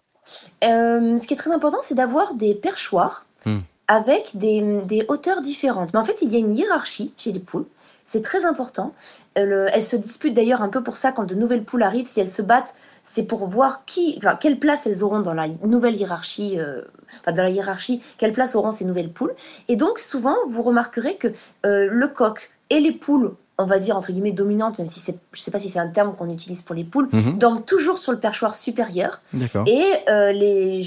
ce 0.62 1.26
qui 1.26 1.34
est 1.34 1.38
très 1.38 1.54
important, 1.54 1.78
c'est 1.84 1.96
d'avoir 1.96 2.34
des 2.34 2.54
perchoirs. 2.54 3.28
Hmm 3.46 3.60
avec 3.92 4.38
des, 4.38 5.06
hauteurs 5.10 5.42
différentes. 5.42 5.92
Mais 5.92 6.00
en 6.00 6.06
fait, 6.06 6.22
il 6.22 6.32
y 6.32 6.38
a 6.38 6.40
une 6.40 6.56
hiérarchie 6.56 7.14
chez 7.18 7.34
les 7.34 7.42
poules. 7.42 7.66
C'est 8.06 8.22
très 8.22 8.46
important. 8.46 8.94
Euh, 9.38 9.68
elles 9.74 9.84
se 9.84 9.98
disputent 9.98 10.34
d'ailleurs 10.34 10.62
un 10.62 10.70
peu 10.70 10.82
pour 10.82 10.96
ça 10.96 11.12
quand 11.12 11.26
de 11.26 11.36
nouvelles 11.36 11.66
poules 11.66 11.84
arrivent. 11.84 12.06
Si 12.06 12.22
elles 12.22 12.30
se 12.30 12.42
battent, 12.42 12.74
c'est 13.04 13.26
pour 13.26 13.46
voir 13.48 13.84
qui, 13.86 14.22
quelle 14.40 14.60
place 14.60 14.88
elles 14.88 15.04
auront 15.04 15.20
dans 15.20 15.34
la 15.34 15.50
nouvelle 15.66 15.98
hiérarchie, 15.98 16.58
euh, 16.58 16.84
dans 17.28 17.44
la 17.44 17.50
hiérarchie, 17.50 18.02
quelle 18.18 18.32
place 18.32 18.56
auront 18.56 18.72
ces 18.72 18.86
nouvelles 18.86 19.12
poules. 19.12 19.36
Et 19.68 19.76
donc, 19.76 20.00
souvent, 20.00 20.38
vous 20.48 20.62
remarquerez 20.62 21.16
que 21.16 21.28
euh, 21.66 21.90
le 21.92 22.08
coq 22.08 22.50
et 22.70 22.80
les 22.80 22.94
poules 22.94 23.36
on 23.58 23.66
va 23.66 23.80
dire 23.80 23.96
entre 23.96 24.12
guillemets 24.12 24.32
dominante, 24.32 24.80
même 24.80 24.88
si 24.88 25.00
c'est, 25.00 25.18
je 25.34 25.42
sais 25.42 25.52
pas 25.52 25.60
si 25.60 25.70
c'est 25.70 25.80
un 25.80 25.88
terme 25.88 26.16
qu'on 26.16 26.30
utilise 26.30 26.62
pour 26.62 26.76
les 26.76 26.84
poules, 26.84 27.10
mhm. 27.12 27.38
donc 27.38 27.66
toujours 27.66 27.98
sur 27.98 28.12
le 28.12 28.20
perchoir 28.20 28.56
supérieur, 28.56 29.22
et 29.68 29.84
euh, 30.10 30.32
les, 30.32 30.82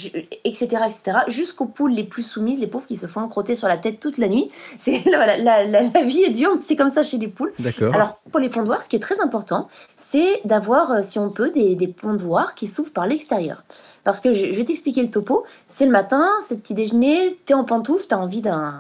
etc., 0.45 0.67
etc., 0.85 1.19
jusqu'aux 1.29 1.67
poules 1.67 1.93
les 1.93 2.05
plus 2.05 2.23
soumises, 2.23 2.61
les 2.61 2.67
pauvres 2.67 2.87
qui 2.87 2.97
se 2.97 3.07
font 3.07 3.27
crotter 3.29 3.57
sur 3.57 3.69
la 3.69 3.77
tête 3.77 4.01
toute 4.01 4.19
la 4.19 4.29
nuit. 4.29 4.51
C'est 4.79 5.05
la, 5.07 5.39
la, 5.39 6.03
vie 6.03 6.23
est 6.23 6.31
dure, 6.31 6.57
c'est 6.61 6.77
comme 6.77 6.91
ça 6.91 7.03
chez 7.03 7.17
les 7.17 7.29
poules. 7.29 7.53
Alors 7.93 8.21
pour 8.31 8.41
les 8.41 8.49
pondoirs, 8.49 8.83
ce 8.83 8.89
qui 8.89 8.97
est 8.97 9.01
très 9.01 9.21
important, 9.21 9.69
c'est 9.97 10.41
d'avoir, 10.45 10.91
euh, 10.91 11.01
si 11.03 11.19
on 11.19 11.31
peut, 11.31 11.51
des, 11.51 11.77
des 11.77 11.89
pondoirs 11.89 12.55
qui 12.55 12.67
s'ouvrent 12.67 12.93
par 12.93 13.07
l'extérieur. 13.07 13.63
Parce 14.03 14.21
que 14.21 14.35
je, 14.35 14.47
vais 14.47 14.65
t'expliquer 14.65 15.03
le 15.03 15.11
topo. 15.11 15.45
C'est 15.67 15.87
le 15.87 15.91
matin, 15.91 16.29
c'est 16.43 16.57
le 16.57 16.61
petit 16.61 16.75
déjeuner, 16.75 17.39
t'es 17.47 17.55
en 17.55 17.65
pantoufle, 17.65 18.07
t'as 18.07 18.17
envie 18.17 18.43
d'un 18.43 18.75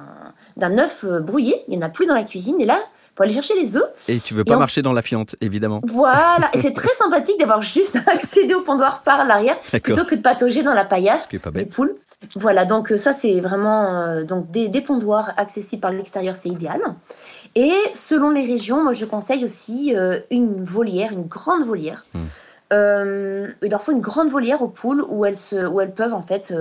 d'un 0.57 0.79
œuf 0.79 1.05
euh, 1.05 1.21
brouillé, 1.21 1.65
il 1.67 1.77
n'y 1.77 1.83
en 1.83 1.87
a 1.87 1.91
plus 1.91 2.07
dans 2.07 2.15
la 2.15 2.23
cuisine, 2.23 2.61
et 2.61 2.65
là, 2.65 2.81
faut 3.17 3.23
aller 3.23 3.33
chercher 3.33 3.55
les 3.55 3.77
œufs. 3.77 3.87
Et 4.09 4.19
tu 4.19 4.35
veux 4.35 4.45
pas 4.45 4.57
marcher 4.57 4.83
dans 4.83 4.93
la 4.93 5.03
fiente, 5.03 5.37
évidemment. 5.41 5.79
Voilà, 5.87 6.51
et 6.53 6.59
c'est 6.59 6.73
très 6.75 6.93
sympathique 6.95 7.39
d'avoir 7.39 7.63
juste 7.63 7.99
accédé 8.07 8.55
au 8.55 8.61
pondoir 8.61 9.03
par 9.03 9.25
l'arrière 9.25 9.59
plutôt 9.83 10.05
que 10.05 10.15
de 10.15 10.21
patauger 10.21 10.63
dans 10.63 10.75
la 10.75 10.85
paillasse 10.85 11.29
des 11.29 11.67
poules. 11.67 11.97
Voilà, 12.37 12.65
donc 12.65 12.91
euh, 12.91 12.97
ça 12.97 13.13
c'est 13.13 13.41
vraiment 13.41 14.03
euh, 14.03 14.25
donc 14.25 14.51
des, 14.51 14.69
des, 14.69 14.81
pondoirs 14.81 15.33
accessibles 15.37 15.81
par 15.81 15.93
l'extérieur, 15.93 16.37
c'est 16.37 16.49
idéal. 16.49 16.81
Et 17.55 17.73
selon 17.93 18.31
les 18.31 18.47
régions, 18.47 18.83
moi 18.83 18.93
je 18.93 19.05
conseille 19.05 19.45
aussi 19.45 19.95
euh, 19.95 20.21
une 20.31 20.65
volière, 20.65 21.13
une 21.13 21.27
grande 21.27 21.65
volière. 21.65 22.05
Hmm. 22.15 22.25
il 23.63 23.71
leur 23.71 23.83
faut 23.83 23.93
une 23.93 24.01
grande 24.01 24.31
volière 24.31 24.63
aux 24.63 24.69
poules 24.69 25.05
où 25.09 25.25
elles, 25.25 25.37
se, 25.37 25.65
où 25.67 25.81
elles 25.81 25.95
peuvent 25.95 26.15
en 26.15 26.23
fait 26.23 26.53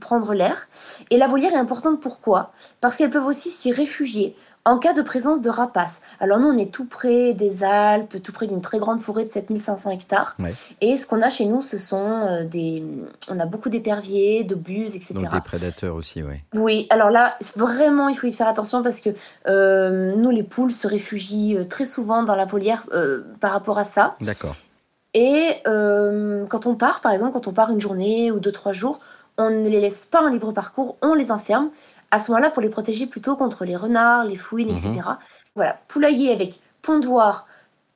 prendre 0.00 0.34
l'air. 0.34 0.68
Et 1.10 1.16
la 1.16 1.26
volière 1.26 1.54
est 1.54 1.58
importante 1.58 2.00
pourquoi? 2.00 2.52
Parce 2.82 2.96
qu'elles 2.96 3.10
peuvent 3.10 3.26
aussi 3.26 3.50
s'y 3.50 3.72
réfugier 3.72 4.36
en 4.64 4.78
cas 4.78 4.94
de 4.94 5.02
présence 5.02 5.42
de 5.42 5.50
rapaces. 5.50 6.02
Alors 6.20 6.38
nous, 6.38 6.48
on 6.48 6.56
est 6.56 6.72
tout 6.72 6.86
près 6.86 7.34
des 7.34 7.64
Alpes, 7.64 8.22
tout 8.22 8.32
près 8.32 8.46
d'une 8.46 8.62
très 8.62 8.78
grande 8.78 9.00
forêt 9.00 9.24
de 9.24 9.28
7500 9.28 9.90
hectares. 9.90 10.36
Et 10.80 10.96
ce 10.96 11.06
qu'on 11.06 11.20
a 11.22 11.30
chez 11.30 11.44
nous, 11.44 11.60
ce 11.60 11.76
sont 11.76 12.08
euh, 12.08 12.44
des... 12.44 12.82
On 13.30 13.38
a 13.40 13.46
beaucoup 13.46 13.68
d'éperviers, 13.68 14.44
de 14.44 14.54
buses, 14.54 14.96
etc. 14.96 15.14
Donc 15.14 15.30
des 15.30 15.40
prédateurs 15.40 15.94
aussi, 15.94 16.22
oui. 16.22 16.36
Oui, 16.54 16.86
alors 16.90 17.10
là, 17.10 17.36
vraiment, 17.56 18.08
il 18.08 18.16
faut 18.16 18.26
y 18.26 18.32
faire 18.32 18.48
attention 18.48 18.82
parce 18.82 19.00
que 19.00 19.10
euh, 19.46 20.14
nous, 20.16 20.30
les 20.30 20.42
poules 20.42 20.72
se 20.72 20.88
réfugient 20.88 21.56
euh, 21.56 21.64
très 21.64 21.84
souvent 21.84 22.22
dans 22.22 22.36
la 22.36 22.46
volière 22.46 22.86
par 23.40 23.52
rapport 23.52 23.78
à 23.78 23.84
ça. 23.84 24.16
D'accord. 24.20 24.56
Et 25.12 25.62
quand 25.64 26.66
on 26.66 26.74
part, 26.74 27.00
par 27.00 27.12
exemple, 27.12 27.32
quand 27.32 27.46
on 27.46 27.52
part 27.52 27.70
une 27.70 27.80
journée 27.80 28.32
ou 28.32 28.40
deux, 28.40 28.50
trois 28.50 28.72
jours, 28.72 29.00
on 29.36 29.50
ne 29.50 29.68
les 29.68 29.80
laisse 29.80 30.06
pas 30.06 30.22
en 30.22 30.28
libre 30.28 30.52
parcours, 30.52 30.96
on 31.02 31.14
les 31.14 31.32
enferme 31.32 31.70
à 32.14 32.20
ce 32.20 32.30
moment-là 32.30 32.50
pour 32.50 32.62
les 32.62 32.68
protéger 32.68 33.06
plutôt 33.06 33.34
contre 33.34 33.64
les 33.64 33.74
renards, 33.74 34.24
les 34.24 34.36
fouines, 34.36 34.70
etc. 34.70 34.92
Mhm. 34.92 35.16
Voilà, 35.56 35.80
poulailler 35.88 36.32
avec 36.32 36.60
pondoir 36.80 37.48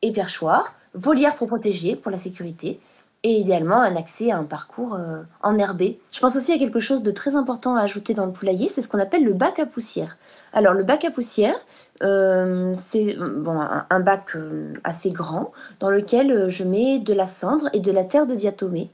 et 0.02 0.12
perchoir, 0.12 0.74
volière 0.92 1.36
pour 1.36 1.46
protéger, 1.46 1.94
pour 1.94 2.10
la 2.10 2.18
sécurité, 2.18 2.80
et 3.22 3.30
idéalement 3.30 3.80
un 3.80 3.94
accès 3.94 4.32
à 4.32 4.38
un 4.38 4.42
parcours 4.42 4.94
euh, 4.94 5.22
enherbé. 5.42 6.00
Je 6.10 6.18
pense 6.18 6.34
aussi 6.34 6.52
à 6.52 6.58
quelque 6.58 6.80
chose 6.80 7.04
de 7.04 7.12
très 7.12 7.36
important 7.36 7.76
à 7.76 7.82
ajouter 7.82 8.12
dans 8.12 8.26
le 8.26 8.32
poulailler, 8.32 8.68
c'est 8.68 8.82
ce 8.82 8.88
qu'on 8.88 8.98
appelle 8.98 9.24
le 9.24 9.34
bac 9.34 9.60
à 9.60 9.66
poussière. 9.66 10.16
Alors 10.52 10.74
le 10.74 10.82
bac 10.82 11.04
à 11.04 11.12
poussière, 11.12 11.56
euh, 12.02 12.72
c'est 12.74 13.16
bon, 13.16 13.60
un, 13.90 14.00
bac 14.00 14.34
euh, 14.34 14.74
assez 14.82 15.10
grand 15.10 15.52
dans 15.78 15.90
lequel 15.90 16.48
je 16.48 16.64
mets 16.64 16.98
de 16.98 17.14
la 17.14 17.28
cendre 17.28 17.68
et 17.72 17.78
de 17.78 17.92
la 17.92 18.02
terre 18.02 18.26
de 18.26 18.34
diatomée. 18.34 18.90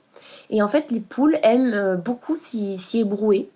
Et 0.50 0.62
en 0.62 0.68
fait, 0.68 0.90
les 0.90 1.00
poules 1.00 1.38
aiment 1.42 1.96
beaucoup 1.96 2.36
s'y 2.36 2.78
ébrouer. 2.94 3.48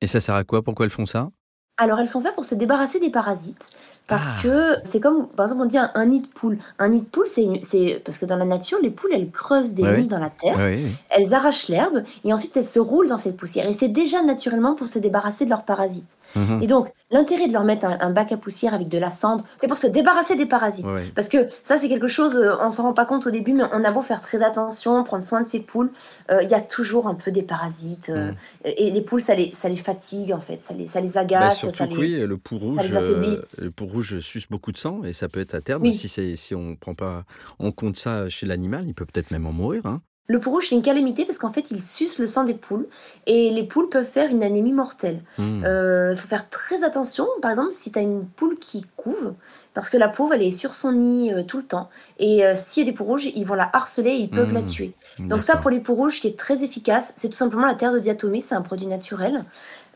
Et 0.00 0.08
ça 0.08 0.20
sert 0.20 0.34
à 0.34 0.42
quoi? 0.44 0.62
Pourquoi 0.64 0.86
elles 0.86 0.90
font 0.92 1.06
ça? 1.06 1.30
Alors 1.76 1.98
elles 2.00 2.08
font 2.08 2.20
ça 2.20 2.32
pour 2.32 2.44
se 2.44 2.54
débarrasser 2.54 3.00
des 3.00 3.10
parasites. 3.10 3.70
Parce 4.08 4.26
Ah. 4.38 4.42
que 4.42 4.76
c'est 4.84 5.00
comme, 5.00 5.28
par 5.28 5.46
exemple, 5.46 5.62
on 5.62 5.66
dit 5.66 5.78
un, 5.78 5.90
un 5.94 6.06
nid 6.06 6.20
de 6.22 6.26
poule. 6.28 6.58
Un 6.78 6.88
nid 6.88 7.02
de 7.02 7.06
poule, 7.06 7.26
c'est 7.28 8.02
parce 8.04 8.18
que 8.18 8.26
dans 8.26 8.36
la 8.36 8.44
nature, 8.46 8.78
les 8.82 8.90
poules, 8.90 9.10
elles 9.12 9.30
creusent 9.30 9.74
des 9.74 9.82
nids 10.00 10.08
dans 10.08 10.18
la 10.18 10.30
terre, 10.30 10.56
Oui, 10.58 10.80
elles 11.10 11.34
arrachent 11.34 11.68
l'herbe 11.68 12.02
et 12.24 12.32
ensuite 12.32 12.56
elles 12.56 12.66
se 12.66 12.78
roulent 12.80 13.08
dans 13.08 13.18
cette 13.18 13.36
poussière. 13.36 13.68
Et 13.68 13.74
c'est 13.74 13.88
déjà 13.88 14.22
naturellement 14.22 14.74
pour 14.74 14.88
se 14.88 14.98
débarrasser 14.98 15.44
de 15.44 15.50
leurs 15.50 15.64
parasites. 15.64 16.18
Mhm. 16.36 16.62
Et 16.62 16.66
donc, 16.66 16.90
l'intérêt 17.10 17.48
de 17.48 17.52
leur 17.52 17.64
mettre 17.64 17.86
un, 17.86 17.98
un 18.00 18.10
bac 18.10 18.32
à 18.32 18.36
poussière 18.38 18.72
avec 18.74 18.88
de 18.88 18.98
la 18.98 19.10
cendre, 19.10 19.44
c'est 19.54 19.68
pour 19.68 19.76
se 19.76 19.86
débarrasser 19.86 20.36
des 20.36 20.46
parasites. 20.46 20.86
Parce 21.14 21.28
que 21.28 21.46
ça, 21.62 21.76
c'est 21.76 21.88
quelque 21.88 22.06
chose, 22.08 22.34
euh, 22.36 22.54
on 22.62 22.70
s'en 22.70 22.84
rend 22.84 22.92
pas 22.94 23.04
compte 23.06 23.26
au 23.26 23.30
début, 23.30 23.52
mais 23.52 23.64
on 23.72 23.84
a 23.84 23.90
beau 23.92 24.02
faire 24.02 24.20
très 24.22 24.42
attention, 24.42 25.04
prendre 25.04 25.22
soin 25.22 25.42
de 25.42 25.46
ses 25.46 25.60
poules, 25.60 25.90
euh, 26.30 26.42
il 26.42 26.48
y 26.48 26.54
a 26.54 26.60
toujours 26.62 27.08
un 27.08 27.14
peu 27.14 27.30
des 27.30 27.42
parasites. 27.42 28.08
euh, 28.10 28.30
Mm. 28.30 28.34
Et 28.64 28.90
les 28.90 29.02
poules, 29.02 29.20
ça 29.20 29.34
les, 29.34 29.50
ça 29.52 29.68
les 29.68 29.76
fatigue, 29.76 30.32
en 30.32 30.40
fait, 30.40 30.62
ça 30.62 30.72
les, 30.74 30.86
ça 30.86 31.00
les 31.00 31.08
Bah, 31.14 31.20
agace. 31.20 31.58
surtout 31.58 31.74
ça 31.76 31.86
que 31.86 31.92
les... 31.94 31.98
oui, 31.98 32.26
le 32.26 32.36
pou 32.36 32.56
rouge, 32.58 32.76
les 32.82 32.96
affaiblit. 32.96 33.36
euh, 33.36 33.42
le 33.58 33.70
pou 33.70 33.86
rouge 33.86 33.97
suce 34.02 34.48
beaucoup 34.48 34.72
de 34.72 34.78
sang 34.78 35.04
et 35.04 35.12
ça 35.12 35.28
peut 35.28 35.40
être 35.40 35.54
à 35.54 35.60
terme 35.60 35.82
Oui. 35.82 35.96
si 35.96 36.36
si 36.36 36.54
on 36.54 36.76
prend 36.76 36.94
pas 36.94 37.24
en 37.58 37.72
compte 37.72 37.96
ça 37.96 38.28
chez 38.28 38.46
l'animal, 38.46 38.84
il 38.86 38.94
peut 38.94 39.06
peut-être 39.06 39.30
même 39.30 39.46
en 39.46 39.52
mourir. 39.52 39.86
Hein. 39.86 40.02
Le 40.30 40.38
pou 40.38 40.50
rouge, 40.50 40.66
c'est 40.68 40.74
une 40.74 40.82
calamité 40.82 41.24
parce 41.24 41.38
qu'en 41.38 41.54
fait, 41.54 41.70
il 41.70 41.82
suce 41.82 42.18
le 42.18 42.26
sang 42.26 42.44
des 42.44 42.52
poules 42.52 42.86
et 43.26 43.50
les 43.50 43.62
poules 43.62 43.88
peuvent 43.88 44.04
faire 44.04 44.30
une 44.30 44.42
anémie 44.42 44.74
mortelle. 44.74 45.22
Hmm. 45.38 45.64
Il 45.64 46.16
faut 46.18 46.28
faire 46.28 46.50
très 46.50 46.84
attention, 46.84 47.26
par 47.40 47.50
exemple, 47.50 47.72
si 47.72 47.90
tu 47.90 47.98
as 47.98 48.02
une 48.02 48.26
poule 48.26 48.58
qui 48.58 48.84
couve, 48.96 49.32
parce 49.78 49.90
que 49.90 49.96
la 49.96 50.08
pauvre, 50.08 50.34
elle 50.34 50.42
est 50.42 50.50
sur 50.50 50.74
son 50.74 50.90
nid 50.90 51.32
euh, 51.32 51.44
tout 51.44 51.58
le 51.58 51.62
temps. 51.62 51.88
Et 52.18 52.44
euh, 52.44 52.54
s'il 52.56 52.82
y 52.82 52.86
a 52.88 52.90
des 52.90 52.96
poux 52.96 53.04
rouges, 53.04 53.26
ils 53.26 53.46
vont 53.46 53.54
la 53.54 53.70
harceler 53.72 54.10
et 54.10 54.16
ils 54.16 54.28
peuvent 54.28 54.52
la 54.52 54.62
tuer. 54.62 54.92
Donc 55.20 55.42
ça, 55.42 55.56
pour 55.56 55.70
les 55.70 55.78
poux 55.78 55.94
rouges, 55.94 56.20
qui 56.20 56.26
est 56.26 56.36
très 56.38 56.64
efficace, 56.64 57.14
c'est 57.16 57.28
tout 57.28 57.36
simplement 57.36 57.64
la 57.64 57.74
terre 57.74 57.92
de 57.92 58.00
diatomée, 58.00 58.40
c'est 58.40 58.56
un 58.56 58.62
produit 58.62 58.88
naturel. 58.88 59.44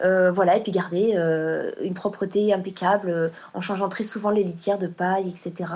Euh, 0.04 0.32
voilà, 0.32 0.56
et 0.56 0.62
puis 0.62 0.72
garder 0.72 1.12
euh, 1.16 1.70
une 1.80 1.94
propreté 1.94 2.52
impeccable 2.52 3.08
euh, 3.08 3.28
en 3.54 3.60
changeant 3.60 3.88
très 3.88 4.02
souvent 4.04 4.30
les 4.30 4.42
litières 4.42 4.78
de 4.78 4.88
paille, 4.88 5.28
etc. 5.28 5.72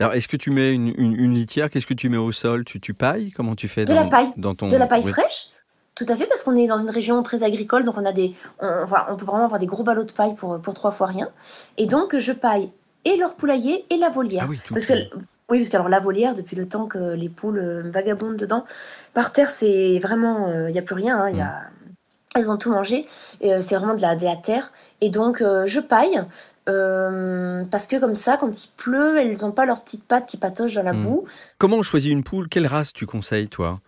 Alors, 0.00 0.12
est-ce 0.14 0.26
que 0.26 0.36
tu 0.36 0.50
mets 0.50 0.72
une, 0.72 0.88
une- 0.98 1.14
une 1.18 1.34
litière 1.34 1.70
Qu'est-ce 1.70 1.86
que 1.86 1.94
tu 1.94 2.08
mets 2.08 2.16
au 2.16 2.32
sol? 2.32 2.64
Tu, 2.64 2.80
tu 2.80 2.94
pailles? 2.94 3.30
Comment 3.30 3.54
tu 3.54 3.68
fais 3.68 3.84
De 3.84 3.94
dans, 3.94 4.02
la 4.02 4.06
paille. 4.08 4.32
dans 4.36 4.54
ton 4.56 4.68
De 4.68 4.76
la 4.76 4.86
paille 4.86 5.02
oui. 5.04 5.12
fraîche 5.12 5.50
tout 5.96 6.06
à 6.08 6.16
fait, 6.16 6.24
parce 6.26 6.44
qu'on 6.44 6.56
est 6.56 6.66
dans 6.66 6.78
une 6.78 6.88
région 6.88 7.22
très 7.22 7.42
agricole, 7.42 7.84
donc 7.84 7.98
on 7.98 8.06
a 8.06 8.12
des, 8.12 8.34
on, 8.60 8.66
enfin, 8.84 9.06
on 9.10 9.16
peut 9.16 9.26
vraiment 9.26 9.44
avoir 9.44 9.60
des 9.60 9.66
gros 9.66 9.82
ballots 9.82 10.04
de 10.04 10.12
paille 10.12 10.34
pour, 10.34 10.58
pour 10.60 10.72
trois 10.72 10.92
fois 10.92 11.08
rien. 11.08 11.28
Et 11.76 11.86
donc 11.86 12.16
je 12.18 12.32
paille 12.32 12.70
et 13.04 13.16
leur 13.18 13.34
poulailler 13.34 13.84
et 13.90 13.98
la 13.98 14.08
volière. 14.08 14.44
Ah 14.46 14.48
oui, 14.48 14.58
tout. 14.64 14.72
Parce 14.72 14.86
que, 14.86 14.94
oui, 15.50 15.58
parce 15.58 15.68
que 15.68 15.76
alors, 15.76 15.88
la 15.90 16.00
volière, 16.00 16.34
depuis 16.34 16.56
le 16.56 16.66
temps 16.66 16.86
que 16.86 17.12
les 17.14 17.28
poules 17.28 17.58
euh, 17.58 17.90
vagabondent 17.90 18.36
dedans, 18.36 18.64
par 19.14 19.32
terre, 19.32 19.50
c'est 19.50 19.98
vraiment. 19.98 20.50
Il 20.68 20.72
n'y 20.72 20.78
a 20.78 20.82
plus 20.82 20.94
rien. 20.94 21.20
hein, 21.20 21.28
il 21.30 21.36
y 21.36 21.42
a- 21.42 21.60
Elles 22.34 22.50
ont 22.50 22.56
tout 22.56 22.70
mangé. 22.70 23.06
et, 23.40 23.52
euh, 23.54 23.60
c'est 23.60 23.74
vraiment 23.76 23.94
de 23.94 24.02
la, 24.02 24.14
de 24.16 24.24
la 24.24 24.36
terre. 24.36 24.72
Et 25.00 25.10
donc, 25.10 25.42
euh, 25.42 25.66
je 25.66 25.80
paille. 25.80 26.22
euh, 26.68 27.64
parce 27.70 27.86
que 27.88 27.96
comme 27.96 28.14
ça, 28.14 28.36
quand 28.36 28.64
il 28.64 28.68
pleut, 28.76 29.18
elles 29.18 29.38
n'ont 29.40 29.50
pas 29.50 29.66
leurs 29.66 29.82
petites 29.82 30.04
pattes 30.06 30.26
qui 30.26 30.36
patochent 30.36 30.74
dans 30.74 30.84
la 30.84 30.92
Mm. 30.92 31.02
boue. 31.02 31.24
Comment 31.58 31.78
on 31.78 31.82
choisit 31.82 32.12
une 32.12 32.22
poule? 32.22 32.48
Quelle 32.48 32.66
race 32.68 32.92
tu 32.92 33.06
conseilles, 33.06 33.48
toi? 33.48 33.80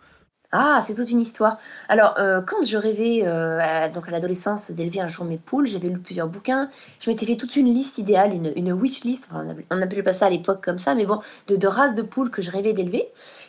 Ah, 0.55 0.81
c'est 0.85 0.95
toute 0.95 1.09
une 1.11 1.21
histoire. 1.21 1.59
Alors, 1.89 2.15
euh, 2.19 2.43
quand 2.43 2.63
je 2.63 2.77
rêvais, 2.77 3.23
euh, 3.25 3.59
à, 3.61 3.89
donc 3.89 4.09
à 4.09 4.11
l'adolescence, 4.11 4.71
d'élever 4.71 5.01
un 5.01 5.09
jour 5.09 5.25
mes 5.25 5.39
poules, 5.39 5.67
j'avais 5.67 5.89
lu 5.89 5.99
plusieurs 5.99 6.27
bouquins. 6.29 6.71
Je 7.01 7.09
m'étais 7.09 7.25
fait 7.25 7.37
toute 7.37 7.57
une 7.57 7.73
liste 7.73 7.97
idéale, 7.99 8.35
une, 8.35 8.53
une 8.57 8.73
wish 8.73 9.05
list. 9.05 9.29
Enfin, 9.31 9.45
on 9.47 9.51
appelait- 9.51 9.67
on 9.71 9.81
appelait 9.81 10.03
pas 10.03 10.13
ça 10.13 10.27
à 10.27 10.31
l'époque 10.31 10.63
comme 10.65 10.79
ça, 10.79 10.95
mais 10.95 11.07
bon, 11.07 11.21
de, 11.49 11.57
de 11.57 11.67
races 11.69 11.95
de 11.95 12.03
poules 12.03 12.31
que 12.31 12.43
je 12.43 12.51
rêvais 12.51 12.73
d'élever. 12.75 13.07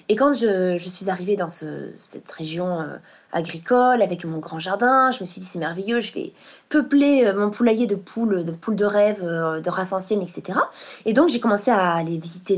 Et 0.09 0.15
quand 0.15 0.31
je, 0.33 0.77
je 0.77 0.89
suis 0.89 1.09
arrivée 1.09 1.35
dans 1.35 1.49
ce- 1.49 1.91
cette 1.97 2.31
région 2.31 2.79
agricole 3.33 4.01
avec 4.01 4.23
mon 4.25 4.37
grand 4.37 4.59
jardin, 4.59 5.11
je 5.11 5.21
me 5.21 5.25
suis 5.25 5.41
dit 5.41 5.47
c'est 5.47 5.59
merveilleux, 5.59 5.99
je 5.99 6.13
vais 6.13 6.33
peupler 6.69 7.25
euh, 7.25 7.35
mon 7.35 7.49
poulailler 7.49 7.87
de 7.87 7.95
poules, 7.95 8.43
de 8.43 8.51
poules 8.51 8.75
de 8.75 8.85
rêve, 8.85 9.21
euh, 9.23 9.59
de 9.59 9.69
races 9.69 9.91
anciennes, 9.91 10.21
etc. 10.21 10.59
Et 11.05 11.13
donc 11.13 11.29
j'ai 11.29 11.39
commencé 11.39 11.71
à 11.71 11.93
aller 11.93 12.17
visiter 12.17 12.55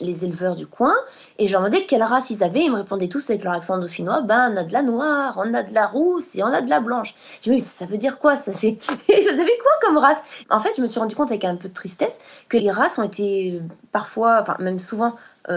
les, 0.00 0.24
éleveurs 0.24 0.56
du 0.56 0.66
coin 0.66 0.94
et 1.38 1.46
je 1.46 1.52
leur 1.52 1.62
demandais 1.62 1.84
quelle 1.86 2.02
race 2.02 2.30
ils 2.30 2.44
avaient. 2.44 2.64
Ils 2.64 2.72
me 2.72 2.76
répondaient 2.76 3.08
tous 3.08 3.30
avec 3.30 3.44
leur 3.44 3.54
accent 3.54 3.78
dauphinois 3.78 4.22
ben 4.22 4.52
on 4.52 4.56
a 4.56 4.64
de 4.64 4.72
la 4.72 4.82
noire, 4.82 5.34
on 5.36 5.54
a 5.54 5.62
de 5.62 5.72
la 5.72 5.86
rousse 5.86 6.34
et 6.36 6.42
on 6.42 6.48
a 6.48 6.60
de 6.60 6.68
la 6.68 6.80
blanche. 6.80 7.14
J'ai 7.40 7.52
dit 7.52 7.56
mais 7.56 7.60
ça 7.60 7.86
veut 7.86 7.96
dire 7.96 8.18
quoi 8.18 8.36
ça 8.36 8.50
Vous 8.52 8.66
avez 8.66 8.78
quoi 9.08 9.72
comme 9.82 9.96
race? 9.96 10.22
En 10.50 10.60
fait, 10.60 10.70
je 10.76 10.82
me 10.82 10.86
suis 10.86 11.00
rendu 11.00 11.14
compte 11.14 11.30
avec 11.30 11.44
un 11.44 11.56
peu 11.56 11.68
de 11.68 11.74
tristesse 11.74 12.20
que 12.48 12.56
les 12.56 12.70
races 12.70 12.98
ont 12.98 13.04
été 13.04 13.54
euh, 13.54 13.60
parfois, 13.92 14.40
enfin 14.42 14.56
même 14.58 14.78
souvent, 14.78 15.14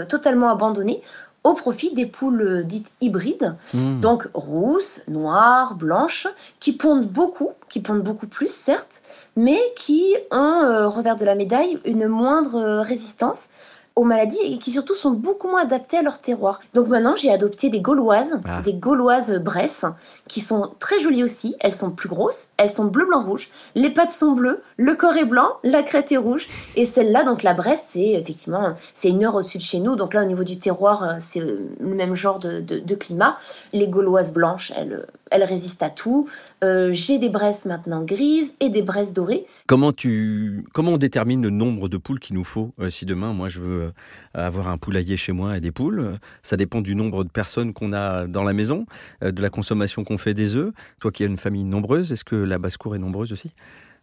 totalement 0.08 0.48
abandonnées 0.48 1.02
au 1.44 1.52
profit 1.52 1.94
des 1.94 2.06
poules 2.06 2.64
dites 2.66 2.94
hybrides, 3.02 3.54
Hmm. 3.74 4.00
donc 4.00 4.28
rousses, 4.34 5.02
noires, 5.08 5.74
blanches, 5.74 6.26
qui 6.58 6.72
pondent 6.72 7.06
beaucoup, 7.06 7.50
qui 7.68 7.80
pondent 7.80 8.02
beaucoup 8.02 8.26
plus 8.26 8.52
certes, 8.52 9.02
mais 9.36 9.60
qui 9.76 10.14
ont, 10.30 10.62
euh, 10.62 10.88
revers 10.88 11.16
de 11.16 11.24
la 11.24 11.34
médaille, 11.34 11.78
une 11.84 12.08
moindre 12.08 12.56
euh, 12.56 12.80
résistance 12.82 13.48
aux 13.96 14.04
maladies 14.04 14.38
et 14.42 14.58
qui 14.58 14.70
surtout 14.72 14.94
sont 14.94 15.10
beaucoup 15.12 15.48
moins 15.48 15.62
adaptées 15.62 15.98
à 15.98 16.02
leur 16.02 16.20
terroir. 16.20 16.60
Donc 16.74 16.88
maintenant 16.88 17.14
j'ai 17.16 17.30
adopté 17.32 17.70
des 17.70 17.80
gauloises, 17.80 18.40
Ah. 18.44 18.60
des 18.62 18.72
gauloises 18.74 19.32
Bresse, 19.38 19.84
qui 20.28 20.40
sont 20.40 20.72
très 20.80 20.98
jolies 21.00 21.22
aussi, 21.22 21.54
elles 21.60 21.74
sont 21.74 21.90
plus 21.90 22.08
grosses, 22.08 22.48
elles 22.56 22.70
sont 22.70 22.86
bleu, 22.86 23.06
blanc, 23.06 23.22
rouge, 23.24 23.50
les 23.76 23.90
pattes 23.90 24.10
sont 24.10 24.32
bleues, 24.32 24.62
le 24.78 24.94
corps 24.96 25.16
est 25.16 25.24
blanc, 25.24 25.48
la 25.62 25.82
crête 25.84 26.10
est 26.10 26.16
rouge, 26.16 26.48
et 26.76 26.86
celle-là, 26.86 27.22
donc 27.24 27.42
la 27.44 27.54
Bresse, 27.54 27.84
c'est 27.92 28.00
effectivement, 28.12 28.74
c'est 28.94 29.10
une 29.10 29.24
heure 29.24 29.34
au-dessus 29.36 29.58
de 29.58 29.62
chez 29.62 29.78
nous, 29.80 29.94
donc 29.96 30.12
là 30.14 30.22
au 30.22 30.26
niveau 30.26 30.44
du 30.44 30.58
terroir, 30.58 31.04
euh, 31.04 31.12
c'est 31.20 31.40
euh, 31.40 31.60
le 31.78 31.94
même 31.94 32.14
genre 32.16 32.38
de, 32.40 32.60
de- 32.60 32.80
de 32.80 32.94
climat. 32.96 33.36
Les 33.72 33.86
gauloises 33.88 34.32
blanches, 34.32 34.72
elles, 34.76 35.06
elles 35.30 35.44
résistent 35.44 35.82
à 35.82 35.90
tout. 35.90 36.28
Euh, 36.62 36.90
j'ai 36.92 37.18
des 37.18 37.28
Bresses 37.28 37.64
maintenant 37.64 38.02
grises 38.02 38.54
et 38.60 38.68
des 38.68 38.82
Bresses 38.82 39.12
dorées. 39.14 39.46
Comment 39.66 39.92
tu 39.92 40.64
comment 40.72 40.92
on 40.92 40.98
détermine 40.98 41.42
le 41.42 41.50
nombre 41.50 41.88
de 41.88 41.96
poules 41.96 42.20
qu'il 42.20 42.36
nous 42.36 42.44
faut 42.44 42.72
Euh, 42.80 42.90
Si 42.90 43.06
demain, 43.06 43.32
moi, 43.32 43.48
je 43.48 43.60
veux 43.60 43.82
euh, 43.82 43.90
avoir 44.34 44.68
un 44.68 44.78
poulailler 44.78 45.16
chez 45.16 45.32
moi 45.32 45.56
et 45.56 45.60
des 45.60 45.72
poules, 45.72 46.18
ça 46.42 46.56
dépend 46.56 46.80
du 46.80 46.94
nombre 46.94 47.24
de 47.24 47.30
personnes 47.30 47.72
qu'on 47.72 47.92
a 47.92 48.26
dans 48.26 48.44
la 48.44 48.52
maison, 48.52 48.86
euh, 49.22 49.32
de 49.32 49.42
la 49.42 49.50
consommation 49.50 50.04
qu'on 50.04 50.18
fait 50.18 50.34
des 50.34 50.56
œufs. 50.56 50.72
Toi 51.00 51.10
qui 51.10 51.22
as 51.24 51.26
une 51.26 51.38
famille 51.38 51.64
nombreuse, 51.64 52.12
est-ce 52.12 52.24
que 52.24 52.36
la 52.36 52.58
basse-cour 52.58 52.94
est 52.94 52.98
nombreuse 52.98 53.32
aussi? 53.32 53.50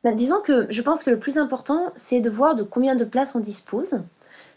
Ben, 0.03 0.15
disons 0.15 0.41
que 0.41 0.65
je 0.69 0.81
pense 0.81 1.03
que 1.03 1.11
le 1.11 1.19
plus 1.19 1.37
important, 1.37 1.91
c'est 1.95 2.21
de 2.21 2.29
voir 2.29 2.55
de 2.55 2.63
combien 2.63 2.95
de 2.95 3.03
places 3.05 3.35
on 3.35 3.39
dispose. 3.39 4.01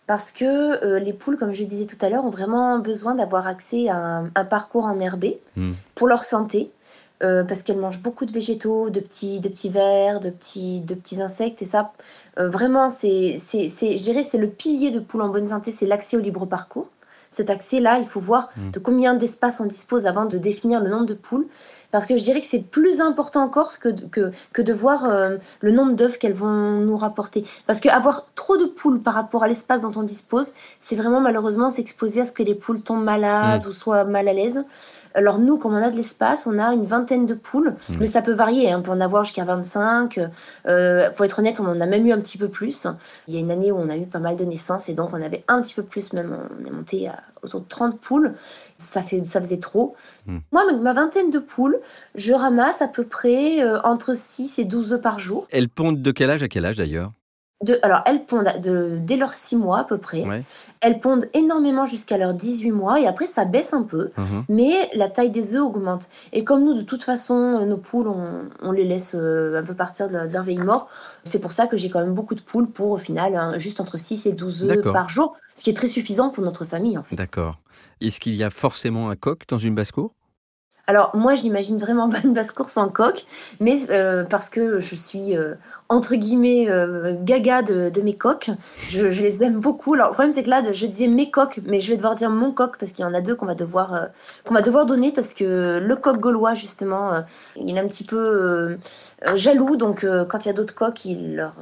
Parce 0.06 0.32
que 0.32 0.44
euh, 0.84 0.98
les 0.98 1.12
poules, 1.14 1.38
comme 1.38 1.52
je 1.54 1.62
le 1.62 1.66
disais 1.68 1.86
tout 1.86 1.96
à 2.04 2.10
l'heure, 2.10 2.24
ont 2.24 2.30
vraiment 2.30 2.78
besoin 2.78 3.14
d'avoir 3.14 3.46
accès 3.46 3.88
à 3.88 3.96
un, 3.96 4.30
un 4.34 4.44
parcours 4.44 4.84
enherbé 4.84 5.40
Hmm. 5.56 5.72
pour 5.94 6.06
leur 6.08 6.22
santé. 6.22 6.70
euh, 7.22 7.44
parce 7.44 7.62
qu'elles 7.62 7.78
mangent 7.78 8.02
beaucoup 8.02 8.26
de 8.26 8.32
végétaux, 8.32 8.90
de 8.90 8.98
petits, 9.00 9.38
de 9.40 9.48
petits 9.48 9.70
vers, 9.70 10.18
de 10.20 10.28
petits, 10.30 10.82
de 10.82 10.94
petits 10.94 11.22
insectes. 11.22 11.62
Et 11.62 11.64
ça, 11.64 11.92
euh, 12.38 12.50
vraiment, 12.50 12.90
c'est, 12.90 13.36
c'est, 13.38 13.68
c'est- 13.68 13.96
je 13.96 14.02
dirais, 14.02 14.24
c'est 14.24 14.36
le 14.36 14.48
pilier 14.48 14.90
de 14.90 14.98
poules 14.98 15.22
en 15.22 15.28
bonne 15.28 15.46
santé, 15.46 15.70
c'est 15.70 15.86
l'accès 15.86 16.16
au 16.16 16.20
libre 16.20 16.44
parcours. 16.44 16.88
Cet 17.30 17.48
accès-là, 17.50 17.98
il 18.00 18.06
faut 18.08 18.20
voir 18.20 18.50
Hmm. 18.56 18.72
de 18.72 18.78
combien 18.80 19.14
d'espace 19.14 19.60
on 19.60 19.64
dispose 19.66 20.06
avant 20.06 20.26
de 20.26 20.36
définir 20.36 20.80
le 20.80 20.90
nombre 20.90 21.06
de 21.06 21.14
poules. 21.14 21.46
Parce 21.94 22.06
que 22.06 22.18
je 22.18 22.24
dirais 22.24 22.40
que 22.40 22.46
c'est 22.46 22.64
plus 22.64 23.00
important 23.00 23.44
encore 23.44 23.78
que, 23.78 23.90
que, 23.90 24.32
que 24.52 24.62
de 24.62 24.72
voir 24.72 25.04
euh, 25.04 25.36
le 25.60 25.70
nombre 25.70 25.92
d'œufs 25.92 26.18
qu'elles 26.18 26.34
vont 26.34 26.80
nous 26.80 26.96
rapporter. 26.96 27.44
Parce 27.68 27.78
qu'avoir 27.78 28.26
trop 28.34 28.56
de 28.56 28.64
poules 28.64 29.00
par 29.00 29.14
rapport 29.14 29.44
à 29.44 29.46
l'espace 29.46 29.82
dont 29.82 29.92
on 29.94 30.02
dispose, 30.02 30.54
c'est 30.80 30.96
vraiment 30.96 31.20
malheureusement 31.20 31.70
s'exposer 31.70 32.22
à 32.22 32.24
ce 32.24 32.32
que 32.32 32.42
les 32.42 32.56
poules 32.56 32.82
tombent 32.82 33.04
malades 33.04 33.64
ou 33.68 33.72
soient 33.72 34.02
mal 34.02 34.26
à 34.26 34.32
l'aise. 34.32 34.64
Alors 35.14 35.38
nous, 35.38 35.58
comme 35.58 35.72
on 35.74 35.82
a 35.82 35.90
de 35.90 35.96
l'espace, 35.96 36.46
on 36.46 36.58
a 36.58 36.74
une 36.74 36.86
vingtaine 36.86 37.24
de 37.26 37.34
poules, 37.34 37.76
Mhm. 37.88 37.96
mais 38.00 38.06
ça 38.06 38.20
peut 38.20 38.32
varier, 38.32 38.72
hein, 38.72 38.78
on 38.80 38.82
peut 38.82 38.90
en 38.90 39.00
avoir 39.00 39.24
jusqu'à 39.24 39.44
25. 39.44 40.18
Euh, 40.66 41.10
faut 41.12 41.24
être 41.24 41.38
honnête, 41.38 41.60
on 41.60 41.66
en 41.66 41.80
a 41.80 41.86
même 41.86 42.06
eu 42.06 42.12
un 42.12 42.18
petit 42.18 42.36
peu 42.38 42.48
plus. 42.48 42.86
Il 43.28 43.34
y 43.34 43.36
a 43.36 43.40
une 43.40 43.50
année 43.50 43.70
où 43.72 43.76
on 43.78 43.88
a 43.88 43.96
eu 43.96 44.06
pas 44.06 44.18
mal 44.18 44.36
de 44.36 44.44
naissances 44.44 44.88
et 44.88 44.94
donc 44.94 45.10
on 45.12 45.22
avait 45.22 45.44
un 45.48 45.62
petit 45.62 45.74
peu 45.74 45.82
plus, 45.84 46.12
même 46.12 46.36
on 46.60 46.66
est 46.66 46.70
monté 46.70 47.08
à 47.08 47.16
autour 47.42 47.60
de 47.60 47.68
30 47.68 48.00
poules. 48.00 48.34
Ça, 48.78 49.02
fait, 49.02 49.22
ça 49.22 49.40
faisait 49.40 49.58
trop. 49.58 49.94
Mhm. 50.26 50.40
Moi, 50.50 50.62
avec 50.68 50.80
ma 50.80 50.92
vingtaine 50.92 51.30
de 51.30 51.38
poules, 51.38 51.78
je 52.16 52.32
ramasse 52.32 52.82
à 52.82 52.88
peu 52.88 53.04
près 53.04 53.62
euh, 53.62 53.80
entre 53.82 54.16
6 54.16 54.58
et 54.58 54.64
12 54.64 54.92
œufs 54.94 55.00
par 55.00 55.20
jour. 55.20 55.46
Elles 55.50 55.68
pondent 55.68 56.02
de 56.02 56.10
quel 56.10 56.30
âge 56.30 56.42
à 56.42 56.48
quel 56.48 56.64
âge 56.66 56.78
d'ailleurs? 56.78 57.12
De, 57.62 57.78
alors, 57.82 58.02
elles 58.04 58.24
pondent 58.24 58.60
de, 58.60 58.98
dès 59.00 59.16
leurs 59.16 59.32
6 59.32 59.56
mois 59.56 59.78
à 59.78 59.84
peu 59.84 59.96
près. 59.96 60.22
Ouais. 60.22 60.42
Elles 60.80 61.00
pondent 61.00 61.26
énormément 61.34 61.86
jusqu'à 61.86 62.18
leurs 62.18 62.34
18 62.34 62.72
mois 62.72 63.00
et 63.00 63.06
après 63.06 63.26
ça 63.26 63.44
baisse 63.44 63.72
un 63.72 63.84
peu. 63.84 64.10
Mhm. 64.18 64.44
Mais 64.48 64.72
la 64.94 65.08
taille 65.08 65.30
des 65.30 65.54
œufs 65.54 65.62
augmente. 65.62 66.08
Et 66.32 66.44
comme 66.44 66.64
nous, 66.64 66.74
de 66.74 66.82
toute 66.82 67.02
façon, 67.02 67.60
euh, 67.60 67.64
nos 67.64 67.78
poules, 67.78 68.08
on, 68.08 68.42
on 68.60 68.72
les 68.72 68.84
laisse 68.84 69.14
euh, 69.14 69.58
un 69.58 69.62
peu 69.62 69.74
partir 69.74 70.08
de 70.08 70.14
leur, 70.14 70.42
veille 70.42 70.58
mort. 70.58 70.88
C'est 71.22 71.40
pour 71.40 71.52
ça 71.52 71.66
que 71.66 71.76
j'ai 71.76 71.88
quand 71.88 72.00
même 72.00 72.12
beaucoup 72.12 72.34
de 72.34 72.42
poules 72.42 72.68
pour, 72.68 72.90
au 72.90 72.98
final, 72.98 73.34
hein, 73.36 73.56
juste 73.56 73.80
entre 73.80 73.98
6 73.98 74.26
et 74.26 74.32
12 74.32 74.64
œufs 74.64 74.92
par 74.92 75.08
jour. 75.08 75.36
Ce 75.54 75.62
qui 75.62 75.70
est 75.70 75.74
très 75.74 75.86
suffisant 75.86 76.30
pour 76.30 76.44
notre 76.44 76.64
famille, 76.64 76.98
en 76.98 77.04
fait. 77.04 77.14
D'accord. 77.14 77.60
Est-ce 78.00 78.18
qu'il 78.18 78.34
y 78.34 78.42
a 78.42 78.50
forcément 78.50 79.08
un 79.08 79.16
coq 79.16 79.44
dans 79.48 79.58
une 79.58 79.74
basse-cour? 79.74 80.12
Alors 80.86 81.16
moi, 81.16 81.34
j'imagine 81.34 81.78
vraiment 81.78 82.08
pas 82.10 82.20
une 82.22 82.34
basse-cour 82.34 82.66
en 82.76 82.88
coq, 82.88 83.24
mais 83.60 83.90
euh, 83.90 84.24
parce 84.24 84.50
que 84.50 84.80
je 84.80 84.94
suis 84.94 85.36
euh, 85.36 85.54
entre 85.88 86.14
guillemets 86.16 86.68
euh, 86.70 87.14
gaga 87.22 87.62
de, 87.62 87.90
de 87.90 88.00
mes 88.00 88.16
coqs, 88.16 88.50
je, 88.88 89.10
je 89.10 89.22
les 89.22 89.42
aime 89.44 89.60
beaucoup. 89.60 89.94
Alors 89.94 90.08
le 90.08 90.12
problème 90.14 90.32
c'est 90.32 90.42
que 90.42 90.50
là, 90.50 90.62
je 90.72 90.86
disais 90.86 91.06
mes 91.08 91.30
coqs, 91.30 91.60
mais 91.66 91.80
je 91.80 91.90
vais 91.90 91.96
devoir 91.96 92.14
dire 92.14 92.30
mon 92.30 92.52
coq 92.52 92.76
parce 92.78 92.92
qu'il 92.92 93.02
y 93.04 93.08
en 93.08 93.14
a 93.14 93.20
deux 93.20 93.34
qu'on 93.36 93.46
va 93.46 93.54
devoir 93.54 93.94
euh, 93.94 94.06
qu'on 94.46 94.54
va 94.54 94.62
devoir 94.62 94.86
donner 94.86 95.12
parce 95.12 95.34
que 95.34 95.78
le 95.78 95.96
coq 95.96 96.18
gaulois 96.18 96.54
justement, 96.54 97.12
euh, 97.14 97.20
il 97.56 97.76
est 97.76 97.80
un 97.80 97.86
petit 97.88 98.04
peu 98.04 98.78
jaloux, 99.36 99.76
donc 99.76 100.06
quand 100.28 100.44
il 100.44 100.48
y 100.48 100.50
a 100.50 100.54
d'autres 100.54 100.74
coqs, 100.74 101.04
il 101.04 101.36
leur 101.36 101.54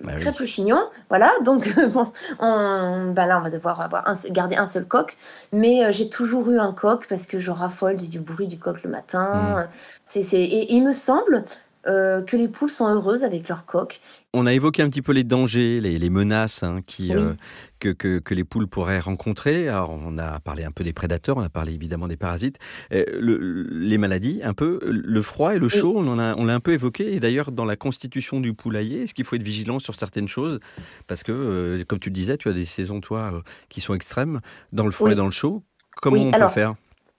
Bah 0.00 0.12
oui. 0.18 0.20
crêpe 0.20 0.38
le 0.38 0.46
chignon. 0.46 0.80
Voilà, 1.08 1.30
donc 1.44 1.72
bon, 1.92 2.08
on, 2.40 3.12
bah 3.12 3.26
là 3.26 3.38
on 3.38 3.42
va 3.42 3.50
devoir 3.50 3.80
avoir 3.80 4.08
un, 4.08 4.14
garder 4.30 4.56
un 4.56 4.66
seul 4.66 4.84
coq. 4.86 5.16
Mais 5.52 5.92
j'ai 5.92 6.08
toujours 6.08 6.50
eu 6.50 6.58
un 6.58 6.72
coq 6.72 7.06
parce 7.08 7.26
que 7.26 7.38
je 7.38 7.50
raffole 7.50 7.96
du, 7.96 8.06
du 8.08 8.20
bruit 8.20 8.46
du 8.48 8.58
coq 8.58 8.82
le 8.82 8.90
matin. 8.90 9.68
C'est, 10.04 10.22
c'est- 10.22 10.42
et, 10.42 10.74
il 10.74 10.84
me 10.84 10.92
semble 10.92 11.44
euh, 11.86 12.22
que 12.22 12.36
les 12.36 12.48
poules 12.48 12.70
sont 12.70 12.86
heureuses 12.86 13.24
avec 13.24 13.48
leur 13.48 13.66
coq. 13.66 14.00
On 14.34 14.46
a 14.46 14.52
évoqué 14.52 14.82
un 14.82 14.88
petit 14.88 15.02
peu 15.02 15.12
les 15.12 15.24
dangers, 15.24 15.80
les, 15.80 15.98
les 15.98 16.10
menaces 16.10 16.62
hein, 16.62 16.80
qui, 16.86 17.10
Oui. 17.10 17.16
euh, 17.22 17.32
que, 17.80 17.88
que, 17.90 18.18
que 18.18 18.34
les 18.34 18.44
poules 18.44 18.66
pourraient 18.66 19.00
rencontrer. 19.00 19.68
Alors, 19.68 19.90
on 19.90 20.16
a 20.18 20.38
parlé 20.40 20.64
un 20.64 20.70
peu 20.70 20.84
des 20.84 20.92
prédateurs, 20.92 21.36
on 21.36 21.42
a 21.42 21.48
parlé 21.48 21.74
évidemment 21.74 22.08
des 22.08 22.16
parasites, 22.16 22.58
Euh, 22.92 23.04
le- 23.20 23.62
les 23.70 23.98
maladies, 23.98 24.40
un 24.42 24.54
peu, 24.54 24.78
le 24.84 25.22
froid 25.22 25.54
et 25.54 25.58
le 25.58 25.68
chaud, 25.68 25.94
on 25.96 26.06
en 26.08 26.18
a, 26.18 26.34
on 26.36 26.44
l'a 26.44 26.54
un 26.54 26.60
peu 26.60 26.72
évoqué. 26.72 27.14
Et 27.14 27.20
d'ailleurs, 27.20 27.52
dans 27.52 27.64
la 27.64 27.76
constitution 27.76 28.40
du 28.40 28.54
poulailler, 28.54 29.02
est-ce 29.02 29.14
qu'il 29.14 29.24
faut 29.24 29.36
être 29.36 29.42
vigilant 29.42 29.78
sur 29.78 29.94
certaines 29.94 30.28
choses? 30.28 30.60
Parce 31.06 31.22
que, 31.22 31.82
comme 31.88 31.98
tu 31.98 32.08
le 32.08 32.14
disais, 32.14 32.36
tu 32.36 32.48
as 32.48 32.52
des 32.52 32.64
saisons, 32.64 33.00
toi, 33.00 33.42
qui 33.68 33.80
sont 33.80 33.94
extrêmes, 33.94 34.40
dans 34.72 34.84
le 34.86 34.92
froid 34.92 35.08
Oui. 35.08 35.12
et 35.14 35.16
dans 35.16 35.26
le 35.26 35.30
chaud. 35.32 35.62
Comment 36.00 36.22
on 36.22 36.32
alors, 36.32 36.48
peut 36.48 36.54
faire? 36.54 36.74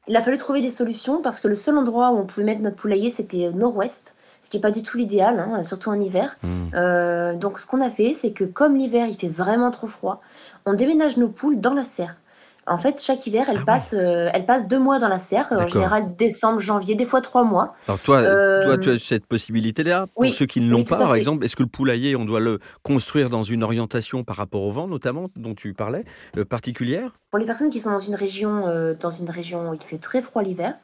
Il 0.07 0.15
a 0.17 0.21
fallu 0.21 0.37
trouver 0.37 0.61
des 0.61 0.69
solutions 0.71 1.21
parce 1.21 1.39
que 1.39 1.47
le 1.47 1.55
seul 1.55 1.77
endroit 1.77 2.11
où 2.11 2.17
on 2.17 2.25
pouvait 2.25 2.43
mettre 2.43 2.61
notre 2.61 2.75
poulailler, 2.75 3.09
c'était 3.09 3.51
nord-ouest, 3.51 4.15
ce 4.43 4.49
qui 4.49 4.57
n'est 4.57 4.61
pas 4.61 4.71
du 4.71 4.83
tout 4.83 4.97
l'idéal, 4.97 5.39
hein, 5.39 5.63
surtout 5.63 5.89
en 5.89 5.99
hiver. 5.99 6.37
Hmm. 6.43 6.67
Euh, 6.75 7.33
donc 7.33 7.59
ce 7.59 7.65
qu'on 7.65 7.81
a 7.81 7.89
fait, 7.89 8.13
c'est 8.15 8.33
que 8.33 8.43
comme 8.43 8.75
l'hiver 8.75 9.07
il 9.07 9.15
fait 9.15 9.29
vraiment 9.29 9.71
trop 9.71 9.87
froid, 9.87 10.21
on 10.65 10.73
déménage 10.73 11.17
nos 11.17 11.29
poules 11.29 11.59
dans 11.59 11.73
la 11.73 11.83
serre. 11.83 12.17
En 12.65 12.77
fait, 12.77 13.01
chaque 13.01 13.27
hiver, 13.27 13.47
elles, 13.49 13.57
Ah 13.57 13.59
ouais. 13.59 13.65
passent, 13.65 13.95
euh, 13.97 14.29
deux 14.69 14.79
mois 14.79 14.97
dans 14.97 15.09
la 15.09 15.19
serre, 15.19 15.47
en 15.51 15.67
général 15.67 16.15
décembre, 16.15 16.61
janvier, 16.61 16.95
des 16.95 17.05
fois 17.05 17.19
trois 17.19 17.43
mois. 17.43 17.75
Alors 17.89 17.99
toi, 17.99 18.19
Euh, 18.19 18.63
toi, 18.63 18.77
tu 18.77 18.89
as 18.91 18.99
cette 18.99 19.25
possibilité-là. 19.25 20.05
Pour 20.13 20.21
oui, 20.21 20.31
ceux 20.31 20.45
qui 20.45 20.61
ne 20.61 20.71
l'ont 20.71 20.77
oui, 20.77 20.83
pas, 20.85 20.97
par 20.97 21.13
exemple, 21.13 21.43
est-ce 21.43 21.57
que 21.57 21.63
le 21.63 21.67
poulailler, 21.67 22.15
on 22.15 22.23
doit 22.23 22.39
le 22.39 22.59
construire 22.81 23.29
dans 23.29 23.43
une 23.43 23.63
orientation 23.63 24.23
par 24.23 24.37
rapport 24.37 24.61
au 24.61 24.71
vent, 24.71 24.87
notamment, 24.87 25.29
dont 25.35 25.55
tu 25.55 25.73
parlais, 25.73 26.05
euh, 26.37 26.45
particulière? 26.45 27.11
Pour 27.31 27.39
les 27.39 27.45
personnes 27.45 27.69
qui 27.69 27.81
sont 27.81 27.91
dans 27.91 27.99
une 27.99 28.15
région, 28.15 28.63
dans 28.97 29.09
une 29.09 29.29
région 29.29 29.71
où 29.71 29.73
il 29.73 29.81
fait 29.81 29.97
très 29.97 30.21
froid 30.21 30.41
l'hiver, 30.41 30.75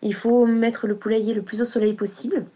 il 0.00 0.14
faut 0.14 0.46
mettre 0.46 0.86
le 0.86 0.94
poulailler 0.94 1.34
le 1.34 1.42
plus 1.42 1.60
au 1.60 1.66
soleil 1.66 1.92
possible, 1.92 2.46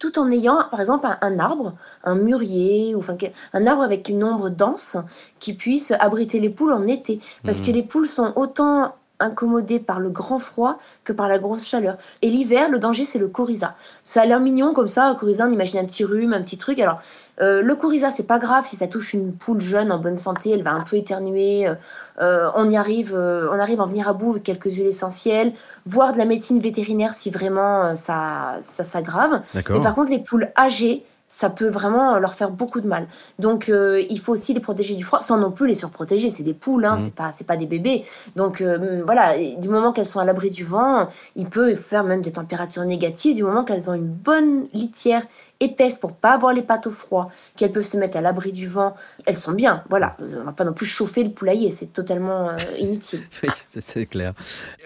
tout 0.00 0.18
en 0.18 0.30
ayant, 0.30 0.64
par 0.70 0.80
exemple, 0.80 1.06
un, 1.06 1.18
un 1.20 1.38
arbre, 1.38 1.74
un 2.02 2.16
mûrier, 2.16 2.96
ou 2.96 3.00
enfin 3.00 3.16
un 3.52 3.66
arbre 3.66 3.82
avec 3.82 4.08
une 4.08 4.24
ombre 4.24 4.48
dense 4.48 4.96
qui 5.38 5.52
puisse 5.54 5.92
abriter 6.00 6.40
les 6.40 6.50
poules 6.50 6.72
en 6.72 6.86
été, 6.86 7.20
parce 7.44 7.60
que 7.60 7.70
les 7.70 7.84
poules 7.84 8.08
sont 8.08 8.32
autant 8.34 8.96
incommodées 9.20 9.80
par 9.80 10.00
le 10.00 10.10
grand 10.10 10.38
froid 10.38 10.78
que 11.04 11.12
par 11.12 11.28
la 11.28 11.38
grosse 11.38 11.66
chaleur. 11.66 11.96
Et 12.22 12.30
l'hiver, 12.30 12.70
le 12.70 12.78
danger, 12.78 13.04
c'est 13.04 13.18
le 13.18 13.28
coryza. 13.28 13.74
Ça 14.04 14.22
a 14.22 14.26
l'air 14.26 14.40
mignon 14.40 14.74
comme 14.74 14.88
ça, 14.88 15.06
un 15.06 15.14
coryza, 15.14 15.46
on 15.46 15.52
imagine 15.52 15.78
un 15.78 15.84
petit 15.84 16.04
rhume, 16.04 16.32
un 16.32 16.42
petit 16.42 16.58
truc. 16.58 16.78
Alors, 16.80 17.00
euh, 17.40 17.62
le 17.62 17.74
coryza, 17.74 18.10
c'est 18.10 18.26
pas 18.26 18.38
grave 18.38 18.66
si 18.66 18.76
ça 18.76 18.86
touche 18.86 19.14
une 19.14 19.32
poule 19.32 19.60
jeune 19.60 19.92
en 19.92 19.98
bonne 19.98 20.16
santé, 20.16 20.50
elle 20.50 20.62
va 20.62 20.72
un 20.72 20.82
peu 20.82 20.96
éternuer. 20.96 21.68
euh, 21.68 21.74
euh, 22.20 22.50
on 22.54 22.68
y 22.68 22.76
arrive, 22.76 23.14
euh, 23.14 23.48
on 23.50 23.58
arrive 23.58 23.80
à 23.80 23.84
en 23.84 23.86
venir 23.86 24.08
à 24.08 24.12
bout 24.12 24.32
avec 24.32 24.42
quelques 24.42 24.72
huiles 24.72 24.86
essentielles, 24.86 25.52
voire 25.86 26.12
de 26.12 26.18
la 26.18 26.26
médecine 26.26 26.60
vétérinaire 26.60 27.14
si 27.14 27.30
vraiment 27.30 27.96
ça, 27.96 28.58
ça 28.60 28.84
s'aggrave. 28.84 29.42
Mais 29.54 29.62
par 29.62 29.94
contre, 29.94 30.10
les 30.10 30.18
poules 30.18 30.48
âgées, 30.58 31.04
ça 31.32 31.48
peut 31.48 31.68
vraiment 31.68 32.18
leur 32.18 32.34
faire 32.34 32.50
beaucoup 32.50 32.80
de 32.80 32.88
mal. 32.88 33.06
Donc, 33.38 33.68
euh, 33.68 34.02
il 34.10 34.18
faut 34.18 34.32
aussi 34.32 34.52
les 34.52 34.58
protéger 34.60 34.96
du 34.96 35.04
froid, 35.04 35.22
sans 35.22 35.38
non 35.38 35.52
plus 35.52 35.68
les 35.68 35.76
surprotéger. 35.76 36.28
C'est 36.28 36.42
des 36.42 36.54
poules, 36.54 36.84
hein, 36.84 36.96
Mhm. 36.96 37.04
c'est 37.04 37.14
pas, 37.14 37.32
c'est 37.32 37.46
pas 37.46 37.56
des 37.56 37.66
bébés. 37.66 38.04
Donc, 38.36 38.60
euh, 38.60 39.00
voilà, 39.06 39.36
et 39.36 39.54
du 39.56 39.68
moment 39.68 39.92
qu'elles 39.92 40.08
sont 40.08 40.18
à 40.18 40.24
l'abri 40.24 40.50
du 40.50 40.64
vent, 40.64 41.08
il 41.36 41.46
peut 41.46 41.76
faire 41.76 42.02
même 42.04 42.20
des 42.20 42.32
températures 42.32 42.84
négatives. 42.84 43.36
Du 43.36 43.44
moment 43.44 43.64
qu'elles 43.64 43.88
ont 43.88 43.94
une 43.94 44.08
bonne 44.08 44.66
litière 44.74 45.22
épaisse 45.60 45.98
pour 45.98 46.12
pas 46.12 46.32
avoir 46.32 46.52
les 46.52 46.62
pattes 46.62 46.86
au 46.86 46.90
froid, 46.90 47.30
qu'elles 47.56 47.70
peuvent 47.72 47.84
se 47.86 47.96
mettre 47.98 48.16
à 48.16 48.20
l'abri 48.22 48.50
du 48.52 48.66
vent, 48.66 48.94
elles 49.26 49.36
sont 49.36 49.52
bien. 49.52 49.84
Voilà, 49.90 50.16
on 50.18 50.44
va 50.44 50.52
pas 50.52 50.64
non 50.64 50.72
plus 50.72 50.86
chauffer 50.86 51.22
le 51.22 51.30
poulailler, 51.30 51.70
c'est 51.70 51.92
totalement 51.92 52.48
euh, 52.50 52.56
inutile. 52.78 53.20
Oui, 53.42 53.50
c'est- 53.80 54.06
clair. 54.06 54.32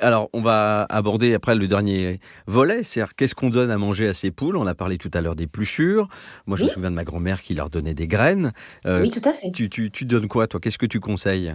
Alors, 0.00 0.28
on 0.32 0.40
va 0.42 0.86
aborder 0.88 1.34
après 1.34 1.54
le 1.54 1.66
dernier 1.68 2.20
volet, 2.46 2.82
c'est-à-dire 2.82 3.14
qu'est-ce 3.14 3.34
qu'on 3.34 3.50
donne 3.50 3.70
à 3.70 3.78
manger 3.78 4.08
à 4.08 4.14
ces 4.14 4.30
poules? 4.30 4.56
On 4.56 4.66
a 4.66 4.74
parlé 4.74 4.98
tout 4.98 5.10
à 5.14 5.20
l'heure 5.20 5.36
des 5.36 5.46
pluchures. 5.46 6.08
Moi, 6.46 6.56
je 6.56 6.64
me 6.64 6.68
souviens 6.68 6.90
de 6.90 6.96
ma 6.96 7.04
grand-mère 7.04 7.42
qui 7.42 7.54
leur 7.54 7.70
donnait 7.70 7.94
des 7.94 8.06
graines. 8.06 8.52
Euh, 8.86 9.02
oui, 9.02 9.10
tout 9.10 9.26
à 9.28 9.32
fait. 9.32 9.50
tu, 9.52 9.70
tu, 9.70 9.90
tu 9.90 10.04
donnes 10.04 10.28
quoi, 10.28 10.46
toi? 10.46 10.60
Qu'est-ce 10.60 10.78
que 10.78 10.86
tu 10.86 11.00
conseilles? 11.00 11.54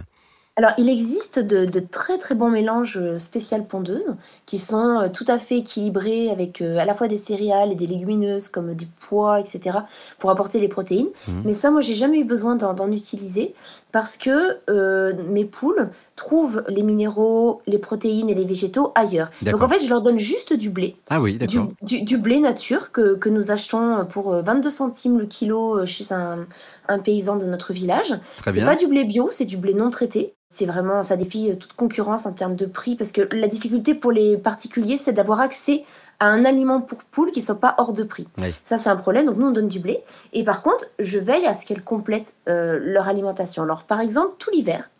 Alors, 0.56 0.72
il 0.78 0.88
existe 0.88 1.38
de, 1.38 1.64
de 1.64 1.80
très 1.80 2.18
très 2.18 2.34
bons 2.34 2.50
mélanges 2.50 2.98
euh, 2.98 3.18
spéciales 3.18 3.66
pondeuses 3.66 4.16
qui 4.46 4.58
sont 4.58 5.00
euh, 5.00 5.08
tout 5.08 5.24
à 5.28 5.38
fait 5.38 5.58
équilibrés 5.58 6.28
avec 6.28 6.60
euh, 6.60 6.78
à 6.78 6.84
la 6.84 6.94
fois 6.94 7.08
des 7.08 7.16
céréales 7.16 7.72
et 7.72 7.76
des 7.76 7.86
légumineuses 7.86 8.48
comme 8.48 8.74
des 8.74 8.88
pois, 8.98 9.40
etc. 9.40 9.78
pour 10.18 10.30
apporter 10.30 10.60
les 10.60 10.68
protéines. 10.68 11.08
Mhm. 11.28 11.42
Mais 11.44 11.52
ça, 11.52 11.70
moi, 11.70 11.80
j'ai 11.80 11.94
jamais 11.94 12.18
eu 12.18 12.24
besoin 12.24 12.56
d'en 12.56 12.90
utiliser 12.90 13.54
parce 13.92 14.16
que 14.16 14.58
euh, 14.68 15.12
mes 15.28 15.44
poules 15.44 15.88
trouvent 16.16 16.64
les 16.68 16.82
minéraux, 16.82 17.62
les 17.66 17.78
protéines 17.78 18.28
et 18.30 18.34
les 18.34 18.44
végétaux 18.44 18.92
ailleurs. 18.94 19.30
Donc 19.42 19.62
en 19.62 19.68
fait, 19.68 19.82
je 19.84 19.88
leur 19.88 20.02
donne 20.02 20.18
juste 20.18 20.52
du 20.52 20.70
blé. 20.70 20.96
Ah 21.08 21.20
oui, 21.20 21.32
Du, 21.32 21.38
d'accord. 21.38 21.68
du- 21.82 22.02
du 22.02 22.18
blé 22.18 22.40
nature 22.40 22.92
que, 22.92 23.14
que 23.14 23.28
nous 23.28 23.50
achetons 23.50 24.04
pour 24.06 24.32
euh, 24.32 24.42
22 24.42 24.70
centimes 24.70 25.18
le 25.18 25.26
kilo 25.26 25.78
euh, 25.80 25.86
chez 25.86 26.12
un, 26.12 26.46
un 26.88 26.98
paysan 26.98 27.36
de 27.36 27.46
notre 27.46 27.72
village. 27.72 28.14
Très 28.38 28.52
C'est 28.52 28.64
pas 28.64 28.76
du 28.76 28.86
blé 28.86 29.04
bio, 29.04 29.30
c'est 29.32 29.44
du 29.46 29.56
blé 29.56 29.74
non 29.74 29.90
traité. 29.90 30.34
C'est 30.52 30.66
vraiment, 30.66 31.02
ça 31.04 31.16
défie 31.16 31.50
euh, 31.50 31.54
toute 31.54 31.74
concurrence 31.74 32.26
en 32.26 32.32
termes 32.32 32.56
de 32.56 32.66
prix 32.66 32.96
parce 32.96 33.12
que 33.12 33.22
la 33.36 33.46
difficulté 33.48 33.94
pour 33.94 34.10
les 34.12 34.36
particuliers, 34.36 34.96
c'est 34.98 35.12
d'avoir 35.12 35.40
accès 35.40 35.84
à 36.20 36.26
un 36.26 36.44
aliment 36.44 36.80
pour 36.80 37.02
poules 37.04 37.30
qui 37.30 37.42
soit 37.42 37.58
pas 37.58 37.74
hors 37.78 37.92
de 37.92 38.04
prix. 38.04 38.28
Oui. 38.38 38.54
Ça, 38.62 38.78
c'est 38.78 38.90
un 38.90 38.96
problème. 38.96 39.26
Donc, 39.26 39.36
nous, 39.36 39.48
on 39.48 39.50
donne 39.50 39.68
du 39.68 39.80
blé. 39.80 40.04
Et 40.32 40.44
par 40.44 40.62
contre, 40.62 40.84
je 40.98 41.18
veille 41.18 41.46
à 41.46 41.54
ce 41.54 41.66
qu'elles 41.66 41.82
complètent 41.82 42.36
euh, 42.48 42.78
leur 42.80 43.08
alimentation. 43.08 43.62
Alors, 43.62 43.84
par 43.84 44.00
exemple, 44.00 44.34
tout 44.38 44.50
l'hiver, 44.50 44.90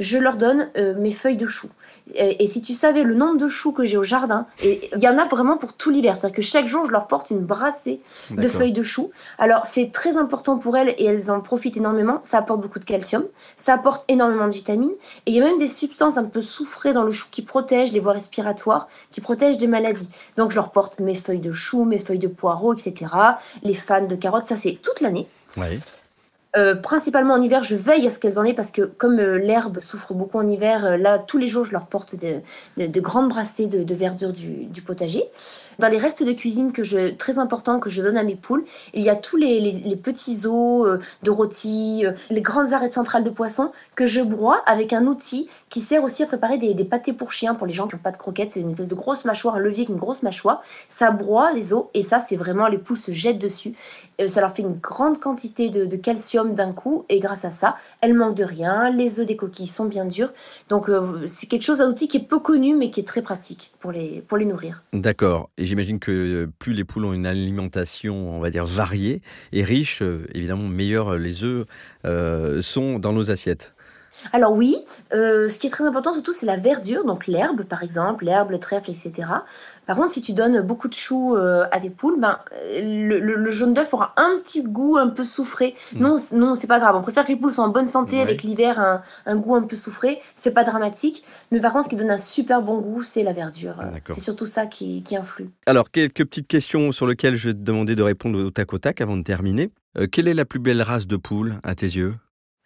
je 0.00 0.18
leur 0.18 0.36
donne 0.36 0.70
euh, 0.76 0.94
mes 0.98 1.12
feuilles 1.12 1.36
de 1.36 1.46
choux. 1.46 1.70
Et, 2.14 2.42
et 2.42 2.46
si 2.46 2.62
tu 2.62 2.74
savais 2.74 3.04
le 3.04 3.14
nombre 3.14 3.38
de 3.38 3.48
choux 3.48 3.72
que 3.72 3.84
j'ai 3.84 3.96
au 3.96 4.02
jardin, 4.02 4.46
et 4.62 4.90
il 4.94 5.02
y 5.02 5.08
en 5.08 5.18
a 5.18 5.26
vraiment 5.26 5.56
pour 5.56 5.74
tout 5.74 5.90
l'hiver. 5.90 6.16
C'est-à-dire 6.16 6.36
que 6.36 6.42
chaque 6.42 6.66
jour, 6.66 6.86
je 6.86 6.92
leur 6.92 7.06
porte 7.06 7.30
une 7.30 7.40
brassée 7.40 8.00
de 8.30 8.48
feuilles 8.48 8.72
de 8.72 8.82
choux. 8.82 9.10
Alors, 9.38 9.66
c'est 9.66 9.92
très 9.92 10.16
important 10.16 10.58
pour 10.58 10.76
elles 10.76 10.94
et 10.98 11.04
elles 11.04 11.30
en 11.30 11.40
profitent 11.40 11.76
énormément. 11.76 12.20
Ça 12.22 12.38
apporte 12.38 12.60
beaucoup 12.60 12.78
de 12.78 12.84
calcium, 12.84 13.24
ça 13.56 13.74
apporte 13.74 14.04
énormément 14.08 14.48
de 14.48 14.52
vitamines. 14.52 14.92
Et 15.26 15.30
il 15.30 15.34
y 15.34 15.40
a 15.40 15.44
même 15.44 15.58
des 15.58 15.68
substances 15.68 16.18
un 16.18 16.24
peu 16.24 16.42
soufrées 16.42 16.92
dans 16.92 17.04
le 17.04 17.10
chou 17.10 17.28
qui 17.30 17.42
protègent 17.42 17.92
les 17.92 18.00
voies 18.00 18.14
respiratoires, 18.14 18.88
qui 19.10 19.20
protègent 19.20 19.58
des 19.58 19.68
maladies. 19.68 20.10
Donc, 20.36 20.50
je 20.50 20.56
leur 20.56 20.72
porte 20.72 20.98
mes 21.00 21.14
feuilles 21.14 21.38
de 21.38 21.52
choux, 21.52 21.84
mes 21.84 21.98
feuilles 21.98 22.18
de 22.18 22.28
poireaux, 22.28 22.74
etc. 22.74 23.12
Les 23.62 23.74
fans 23.74 24.06
de 24.06 24.16
carottes, 24.16 24.46
ça 24.46 24.56
c'est 24.56 24.78
toute 24.82 25.00
l'année. 25.00 25.28
Oui. 25.56 25.80
Euh, 26.54 26.74
principalement 26.74 27.32
en 27.32 27.40
hiver, 27.40 27.62
je 27.62 27.74
veille 27.74 28.06
à 28.06 28.10
ce 28.10 28.18
qu'elles 28.18 28.38
en 28.38 28.44
aient 28.44 28.52
parce 28.52 28.72
que 28.72 28.82
comme 28.82 29.18
euh, 29.18 29.38
l'herbe 29.38 29.78
souffre 29.78 30.12
beaucoup 30.12 30.36
en 30.36 30.46
hiver, 30.46 30.84
euh, 30.84 30.96
là 30.98 31.18
tous 31.18 31.38
les 31.38 31.48
jours 31.48 31.64
je 31.64 31.72
leur 31.72 31.86
porte 31.86 32.14
de, 32.14 32.40
de- 32.76 32.86
de 32.86 33.00
grandes 33.00 33.30
brassées 33.30 33.68
de, 33.68 33.82
de 33.84 33.94
verdure 33.94 34.34
du, 34.34 34.66
du 34.66 34.82
potager. 34.82 35.24
Dans 35.78 35.88
les 35.88 35.98
restes 35.98 36.22
de 36.22 36.32
cuisine 36.32 36.72
que 36.72 36.82
je, 36.82 37.14
très 37.14 37.38
importants 37.38 37.80
que 37.80 37.90
je 37.90 38.02
donne 38.02 38.16
à 38.16 38.22
mes 38.22 38.34
poules, 38.34 38.64
il 38.94 39.02
y 39.02 39.08
a 39.08 39.16
tous 39.16 39.36
les, 39.36 39.96
petits 39.96 40.46
os 40.46 40.86
euh, 40.86 40.98
de 41.22 41.30
rôti, 41.30 42.04
euh, 42.04 42.12
les 42.30 42.42
grandes 42.42 42.72
arêtes 42.72 42.92
centrales 42.92 43.24
de 43.24 43.30
poisson 43.30 43.72
que 43.94 44.06
je 44.06 44.20
broie 44.20 44.62
avec 44.66 44.92
un 44.92 45.06
outil 45.06 45.48
qui 45.70 45.80
sert 45.80 46.04
aussi 46.04 46.22
à 46.22 46.26
préparer 46.26 46.58
des, 46.58 46.84
pâtés 46.84 47.12
pour 47.12 47.32
chiens 47.32 47.54
pour 47.54 47.66
les 47.66 47.72
gens 47.72 47.86
qui 47.86 47.96
n'ont 47.96 48.02
pas 48.02 48.10
de 48.10 48.16
croquettes. 48.16 48.50
C'est 48.50 48.60
une 48.60 48.70
espèce 48.70 48.88
de 48.88 48.94
grosse 48.94 49.24
mâchoire, 49.24 49.54
un 49.54 49.60
levier 49.60 49.84
avec 49.84 49.88
une 49.88 49.96
grosse 49.96 50.22
mâchoire. 50.22 50.62
Ça 50.88 51.10
broie 51.10 51.52
les 51.52 51.72
os 51.72 51.86
et 51.94 52.02
ça 52.02 52.20
c'est 52.20 52.36
vraiment 52.36 52.68
les 52.68 52.78
poules 52.78 52.98
se 52.98 53.12
jettent 53.12 53.38
dessus. 53.38 53.74
Euh, 54.20 54.28
ça 54.28 54.40
leur 54.40 54.54
fait 54.54 54.62
une 54.62 54.78
grande 54.78 55.20
quantité 55.20 55.70
de, 55.70 55.96
calcium 55.96 56.54
d'un 56.54 56.72
coup 56.72 57.04
et 57.08 57.20
grâce 57.20 57.44
à 57.44 57.50
ça, 57.50 57.76
elles 58.00 58.14
manquent 58.14 58.36
de 58.36 58.44
rien. 58.44 58.90
Les 58.90 59.20
œufs 59.20 59.26
des 59.26 59.36
coquilles 59.36 59.66
sont 59.66 59.86
bien 59.86 60.04
durs. 60.04 60.32
Donc 60.68 60.90
c'est 61.26 61.46
quelque 61.46 61.62
chose, 61.62 61.80
un 61.80 61.88
outil 61.88 62.08
qui 62.08 62.16
est 62.16 62.20
peu 62.20 62.38
connu 62.38 62.74
mais 62.74 62.90
qui 62.90 63.00
est 63.00 63.06
très 63.06 63.22
pratique 63.22 63.72
pour 63.80 63.92
les, 63.92 64.22
pour 64.22 64.38
les 64.38 64.44
nourrir. 64.44 64.82
D'accord. 64.92 65.50
Et 65.62 65.66
j'imagine 65.66 66.00
que 66.00 66.10
euh, 66.10 66.52
plus 66.58 66.72
les 66.72 66.82
poules 66.82 67.04
ont 67.04 67.12
une 67.12 67.24
alimentation, 67.24 68.36
variée 68.66 69.22
et 69.52 69.62
riche, 69.62 70.02
euh, 70.02 70.26
évidemment, 70.34 70.66
meilleurs 70.66 71.16
les 71.18 71.44
œufs 71.44 71.68
euh, 72.04 72.60
sont 72.62 72.98
dans 72.98 73.12
nos 73.12 73.30
assiettes. 73.30 73.72
Alors 74.32 74.52
oui, 74.52 74.76
euh, 75.14 75.48
ce 75.48 75.58
qui 75.58 75.66
est 75.66 75.70
très 75.70 75.84
important 75.84 76.12
surtout, 76.12 76.32
c'est 76.32 76.46
la 76.46 76.56
verdure, 76.56 77.04
donc 77.04 77.26
l'herbe 77.26 77.62
par 77.64 77.82
exemple, 77.82 78.24
l'herbe, 78.24 78.50
le 78.50 78.58
trèfle, 78.58 78.90
etc. 78.90 79.12
Par 79.86 79.96
contre, 79.96 80.10
si 80.12 80.22
tu 80.22 80.32
donnes 80.32 80.60
beaucoup 80.60 80.88
de 80.88 80.94
choux 80.94 81.34
euh, 81.36 81.64
à 81.72 81.80
tes 81.80 81.90
poules, 81.90 82.20
ben, 82.20 82.38
le, 82.80 83.18
le- 83.18 83.34
le 83.34 83.50
jaune 83.50 83.74
d'œuf 83.74 83.92
aura 83.92 84.12
un 84.16 84.38
petit 84.42 84.62
goût 84.62 84.96
un 84.96 85.08
peu 85.08 85.24
soufré. 85.24 85.74
Mm. 85.94 86.00
Non, 86.00 86.16
non, 86.34 86.54
c'est 86.54 86.68
pas 86.68 86.78
grave. 86.78 86.94
On 86.96 87.02
préfère 87.02 87.24
que 87.24 87.30
les 87.32 87.36
poules 87.36 87.50
soient 87.52 87.64
en 87.64 87.68
bonne 87.68 87.86
santé 87.88 88.16
Ouais. 88.16 88.22
avec 88.22 88.42
l'hiver, 88.44 88.78
un, 88.78 89.02
un 89.26 89.36
goût 89.36 89.54
un 89.56 89.62
peu 89.62 89.74
soufré. 89.76 90.20
C'est 90.34 90.52
pas 90.54 90.62
dramatique. 90.64 91.24
Mais 91.50 91.60
par 91.60 91.72
contre, 91.72 91.86
ce 91.86 91.90
qui 91.90 91.96
donne 91.96 92.10
un 92.10 92.16
super 92.16 92.62
bon 92.62 92.78
goût, 92.78 93.02
c'est 93.02 93.22
la 93.24 93.32
verdure. 93.32 93.74
Ah, 93.80 93.90
c'est 94.06 94.20
surtout 94.20 94.46
ça 94.46 94.66
qui, 94.66 95.02
qui 95.02 95.16
influe. 95.16 95.50
Alors, 95.66 95.90
quelques 95.90 96.24
petites 96.24 96.46
questions 96.46 96.92
sur 96.92 97.06
lesquelles 97.06 97.34
je 97.36 97.48
vais 97.48 97.54
te 97.54 97.58
demander 97.60 97.96
de 97.96 98.02
répondre 98.02 98.38
au 98.40 98.50
tac 98.50 98.72
au 98.72 98.78
tac 98.78 99.00
avant 99.00 99.16
de 99.16 99.22
terminer. 99.22 99.72
Euh, 99.98 100.06
quelle 100.10 100.28
est 100.28 100.34
la 100.34 100.44
plus 100.44 100.60
belle 100.60 100.80
race 100.82 101.06
de 101.08 101.16
poule 101.16 101.56
à 101.64 101.74
tes 101.74 101.86
yeux? 101.86 102.14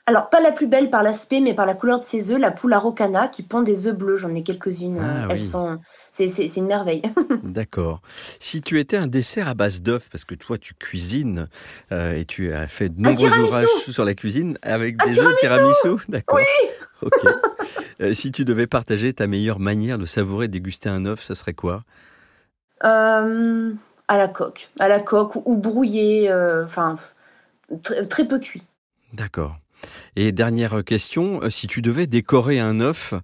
Alors, 0.09 0.31
pas 0.31 0.41
la 0.41 0.53
plus 0.53 0.69
belle 0.69 0.89
par 0.89 1.03
l'aspect, 1.03 1.41
mais 1.41 1.53
par 1.53 1.67
la 1.67 1.75
couleur 1.75 1.99
de 1.99 2.05
ses 2.05 2.31
œufs, 2.31 2.39
la 2.39 2.53
poule 2.53 2.73
araucana 2.73 3.27
qui 3.27 3.43
pond 3.43 3.63
des 3.63 3.89
œufs 3.89 3.97
bleus. 3.97 4.19
J'en 4.19 4.33
ai 4.37 4.45
quelques-unes. 4.45 5.01
Ah, 5.01 5.27
Elles 5.29 5.39
oui. 5.39 5.45
sont, 5.45 5.81
c'est, 6.13 6.29
une 6.57 6.67
merveille. 6.67 7.03
D'accord. 7.43 8.01
Si 8.39 8.61
tu 8.61 8.79
étais 8.79 8.97
un 8.97 9.09
dessert 9.09 9.49
à 9.49 9.55
base 9.55 9.83
d'œufs, 9.83 10.09
parce 10.09 10.25
que 10.25 10.37
toi 10.37 10.59
tu 10.59 10.75
cuisines 10.75 11.49
euh, 11.91 12.15
et 12.15 12.25
tu 12.25 12.53
as 12.53 12.69
fait 12.69 12.89
de 12.89 13.01
nombreux 13.01 13.37
ouvrages 13.37 13.67
sur 13.89 14.05
la 14.05 14.15
cuisine 14.15 14.57
avec 14.63 15.03
Un 15.03 15.07
des 15.07 15.19
œufs 15.19 15.37
tiramisu, 15.41 16.05
d'accord. 16.09 16.39
Ok. 17.03 17.27
Euh, 18.01 18.15
si 18.15 18.31
tu 18.31 18.45
devais 18.45 18.69
partager 18.69 19.13
ta 19.13 19.27
meilleure 19.27 19.59
manière 19.59 19.99
de 19.99 20.07
savourer 20.07 20.45
et 20.45 20.49
déguster 20.49 20.89
un 20.89 21.05
œuf, 21.07 21.21
ce 21.21 21.35
serait 21.35 21.55
quoi? 21.55 21.83
Euh, 22.85 23.73
à 24.07 24.19
la 24.19 24.29
coque, 24.29 24.71
à 24.79 24.87
la 24.87 25.01
coque 25.01 25.35
ou, 25.35 25.43
ou 25.47 25.57
brouillé, 25.57 26.33
enfin 26.65 26.97
très 27.83 28.29
peu 28.29 28.39
cuit. 28.39 28.63
D'accord. 29.13 29.57
Et 30.17 30.33
dernière 30.33 30.83
question, 30.85 31.41
euh, 31.43 31.51
si 31.51 31.67
tu 31.67 31.83
devais 31.83 32.07
décorer 32.07 32.59
un 32.59 32.81
œuf, 32.81 33.15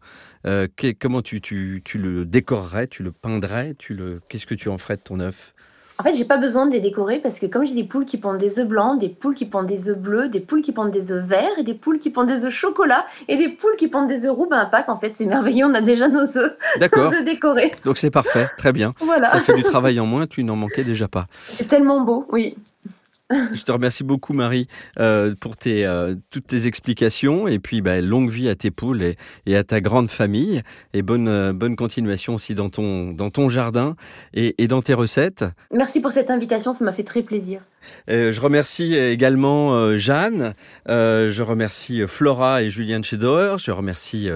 euh, 0.47 0.69
que- 0.77 0.93
comment 0.93 1.23
tu, 1.23 1.41
tu, 1.41 1.83
tu 1.85 1.99
le 1.99 2.25
décorerais, 2.25 2.87
tu 2.87 3.03
le 3.03 3.13
peindrais, 3.13 3.75
tu 3.79 3.95
le, 3.95 4.21
qu'est-ce 4.29 4.47
que 4.47 4.55
tu 4.55 4.69
en 4.69 4.79
ferais 4.79 4.97
de 4.97 5.03
ton 5.03 5.21
œuf? 5.21 5.55
En 5.99 6.05
fait, 6.05 6.15
j'ai 6.15 6.25
pas 6.25 6.39
besoin 6.39 6.67
de 6.67 6.73
les 6.73 6.81
décorer 6.81 7.21
parce 7.21 7.39
que 7.39 7.47
comme 7.47 7.65
j'ai 7.65 7.75
des 7.75 7.85
poules 7.85 8.07
qui 8.07 8.17
pondent 8.19 8.39
des 8.39 8.59
œufs 8.59 8.67
blancs, 8.67 8.99
des 8.99 9.11
poules 9.11 9.35
qui 9.37 9.45
pondent 9.45 9.67
des 9.67 9.89
œufs 9.89 9.99
bleus, 9.99 10.29
des 10.29 10.41
poules 10.41 10.63
qui 10.63 10.73
pondent 10.73 10.91
des 10.91 11.13
œufs 11.13 11.25
verts 11.25 11.59
et 11.59 11.63
des 11.63 11.75
poules 11.75 12.01
qui 12.01 12.11
pondent 12.11 12.27
des 12.27 12.45
œufs 12.45 12.53
chocolat 12.53 13.07
et 13.29 13.37
des 13.37 13.51
poules 13.51 13.77
qui 13.79 13.87
pondent 13.89 14.09
des 14.09 14.25
œufs 14.27 14.33
roux, 14.35 14.49
ben 14.49 14.59
à 14.59 14.67
Pâques, 14.67 14.89
en 14.89 14.99
fait, 14.99 15.13
c'est 15.15 15.27
merveilleux, 15.27 15.67
on 15.67 15.75
a 15.75 15.83
déjà 15.83 16.09
nos 16.09 16.37
œufs, 16.37 16.57
D'accord. 16.81 17.13
décorés. 17.25 17.71
Donc 17.85 17.99
c'est 17.99 18.11
parfait, 18.11 18.47
très 18.57 18.73
bien. 18.73 18.95
Voilà, 19.01 19.29
Ça 19.29 19.41
fait 19.41 19.53
du 19.53 19.63
travail 19.63 20.01
en 20.01 20.07
moins, 20.07 20.27
tu 20.27 20.43
n'en 20.43 20.57
manquais 20.57 20.83
déjà 20.83 21.07
pas. 21.07 21.27
c'est 21.47 21.69
tellement 21.69 22.01
beau, 22.03 22.27
oui. 22.33 22.57
Je 23.53 23.63
te 23.63 23.73
remercie 23.73 24.05
beaucoup 24.05 24.33
Marie 24.33 24.67
euh, 24.99 25.35
pour 25.41 25.57
tes, 25.57 25.87
euh, 25.87 26.15
toutes 26.31 26.47
tes 26.47 26.67
explications 26.67 27.49
et 27.49 27.59
puis 27.59 27.81
bah, 27.81 28.01
longue 28.01 28.31
vie 28.31 28.49
à 28.49 28.55
tes 28.55 28.71
poules 28.71 29.03
et, 29.47 29.57
à 29.57 29.65
ta 29.65 29.81
grande 29.81 30.11
famille 30.11 30.63
et 30.93 31.03
bonne, 31.03 31.29
euh, 31.29 31.53
bonne 31.53 31.77
continuation 31.77 32.35
aussi 32.35 32.55
dans 32.55 32.69
ton, 32.69 33.13
dans 33.13 33.31
ton 33.31 33.49
jardin 33.49 33.97
et 34.35 34.67
dans 34.67 34.83
tes 34.83 34.95
recettes. 34.95 35.45
Merci 35.73 36.01
pour 36.01 36.11
cette 36.11 36.31
invitation, 36.31 36.73
ça 36.73 36.85
m'a 36.85 36.93
fait 36.93 37.05
très 37.05 37.23
plaisir. 37.23 37.63
Euh, 38.11 38.33
je 38.33 38.41
remercie 38.41 38.95
également 38.95 39.75
euh, 39.75 39.97
Jeanne, 39.97 40.55
euh, 40.89 41.31
je 41.31 41.43
remercie 41.43 42.03
Flora 42.07 42.63
et 42.63 42.71
Julien 42.71 43.01
Doer, 43.13 43.59
je 43.59 43.71
remercie 43.71 44.29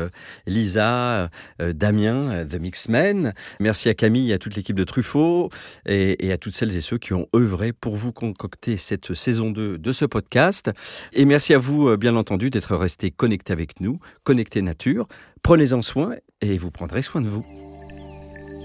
Lisa, 0.47 1.31
Damien, 1.59 2.45
The 2.45 2.61
Mixmen, 2.61 3.33
merci 3.61 3.89
à 3.89 3.95
Camille 3.95 4.31
et 4.31 4.35
à 4.35 4.39
toute 4.39 4.57
l'équipe 4.57 4.77
de 4.77 4.85
Truffaut 4.85 5.51
et, 5.87 6.33
à 6.33 6.37
toutes 6.37 6.55
celles 6.55 6.77
et 6.77 6.81
ceux 6.81 6.99
qui 6.99 7.13
ont 7.13 7.27
œuvré 7.35 7.73
pour 7.73 7.97
vous 7.97 8.13
concocter 8.13 8.77
cette 8.77 9.15
saison 9.15 9.51
2 9.51 9.79
de 9.79 9.93
ce 9.93 10.05
podcast. 10.05 10.71
Et 11.13 11.25
merci 11.25 11.55
à 11.55 11.59
vous, 11.59 11.97
bien 11.97 12.17
entendu, 12.17 12.51
d'être 12.51 12.77
restés 12.77 13.11
connectés 13.11 13.53
avec 13.53 13.81
nous, 13.81 13.99
connectés 14.25 14.63
nature. 14.63 15.07
Prenez-en 15.43 15.83
soin 15.83 16.17
et 16.41 16.59
vous 16.59 16.71
prendrez 16.71 17.03
soin 17.03 17.21
de 17.21 17.29
vous. 17.29 17.66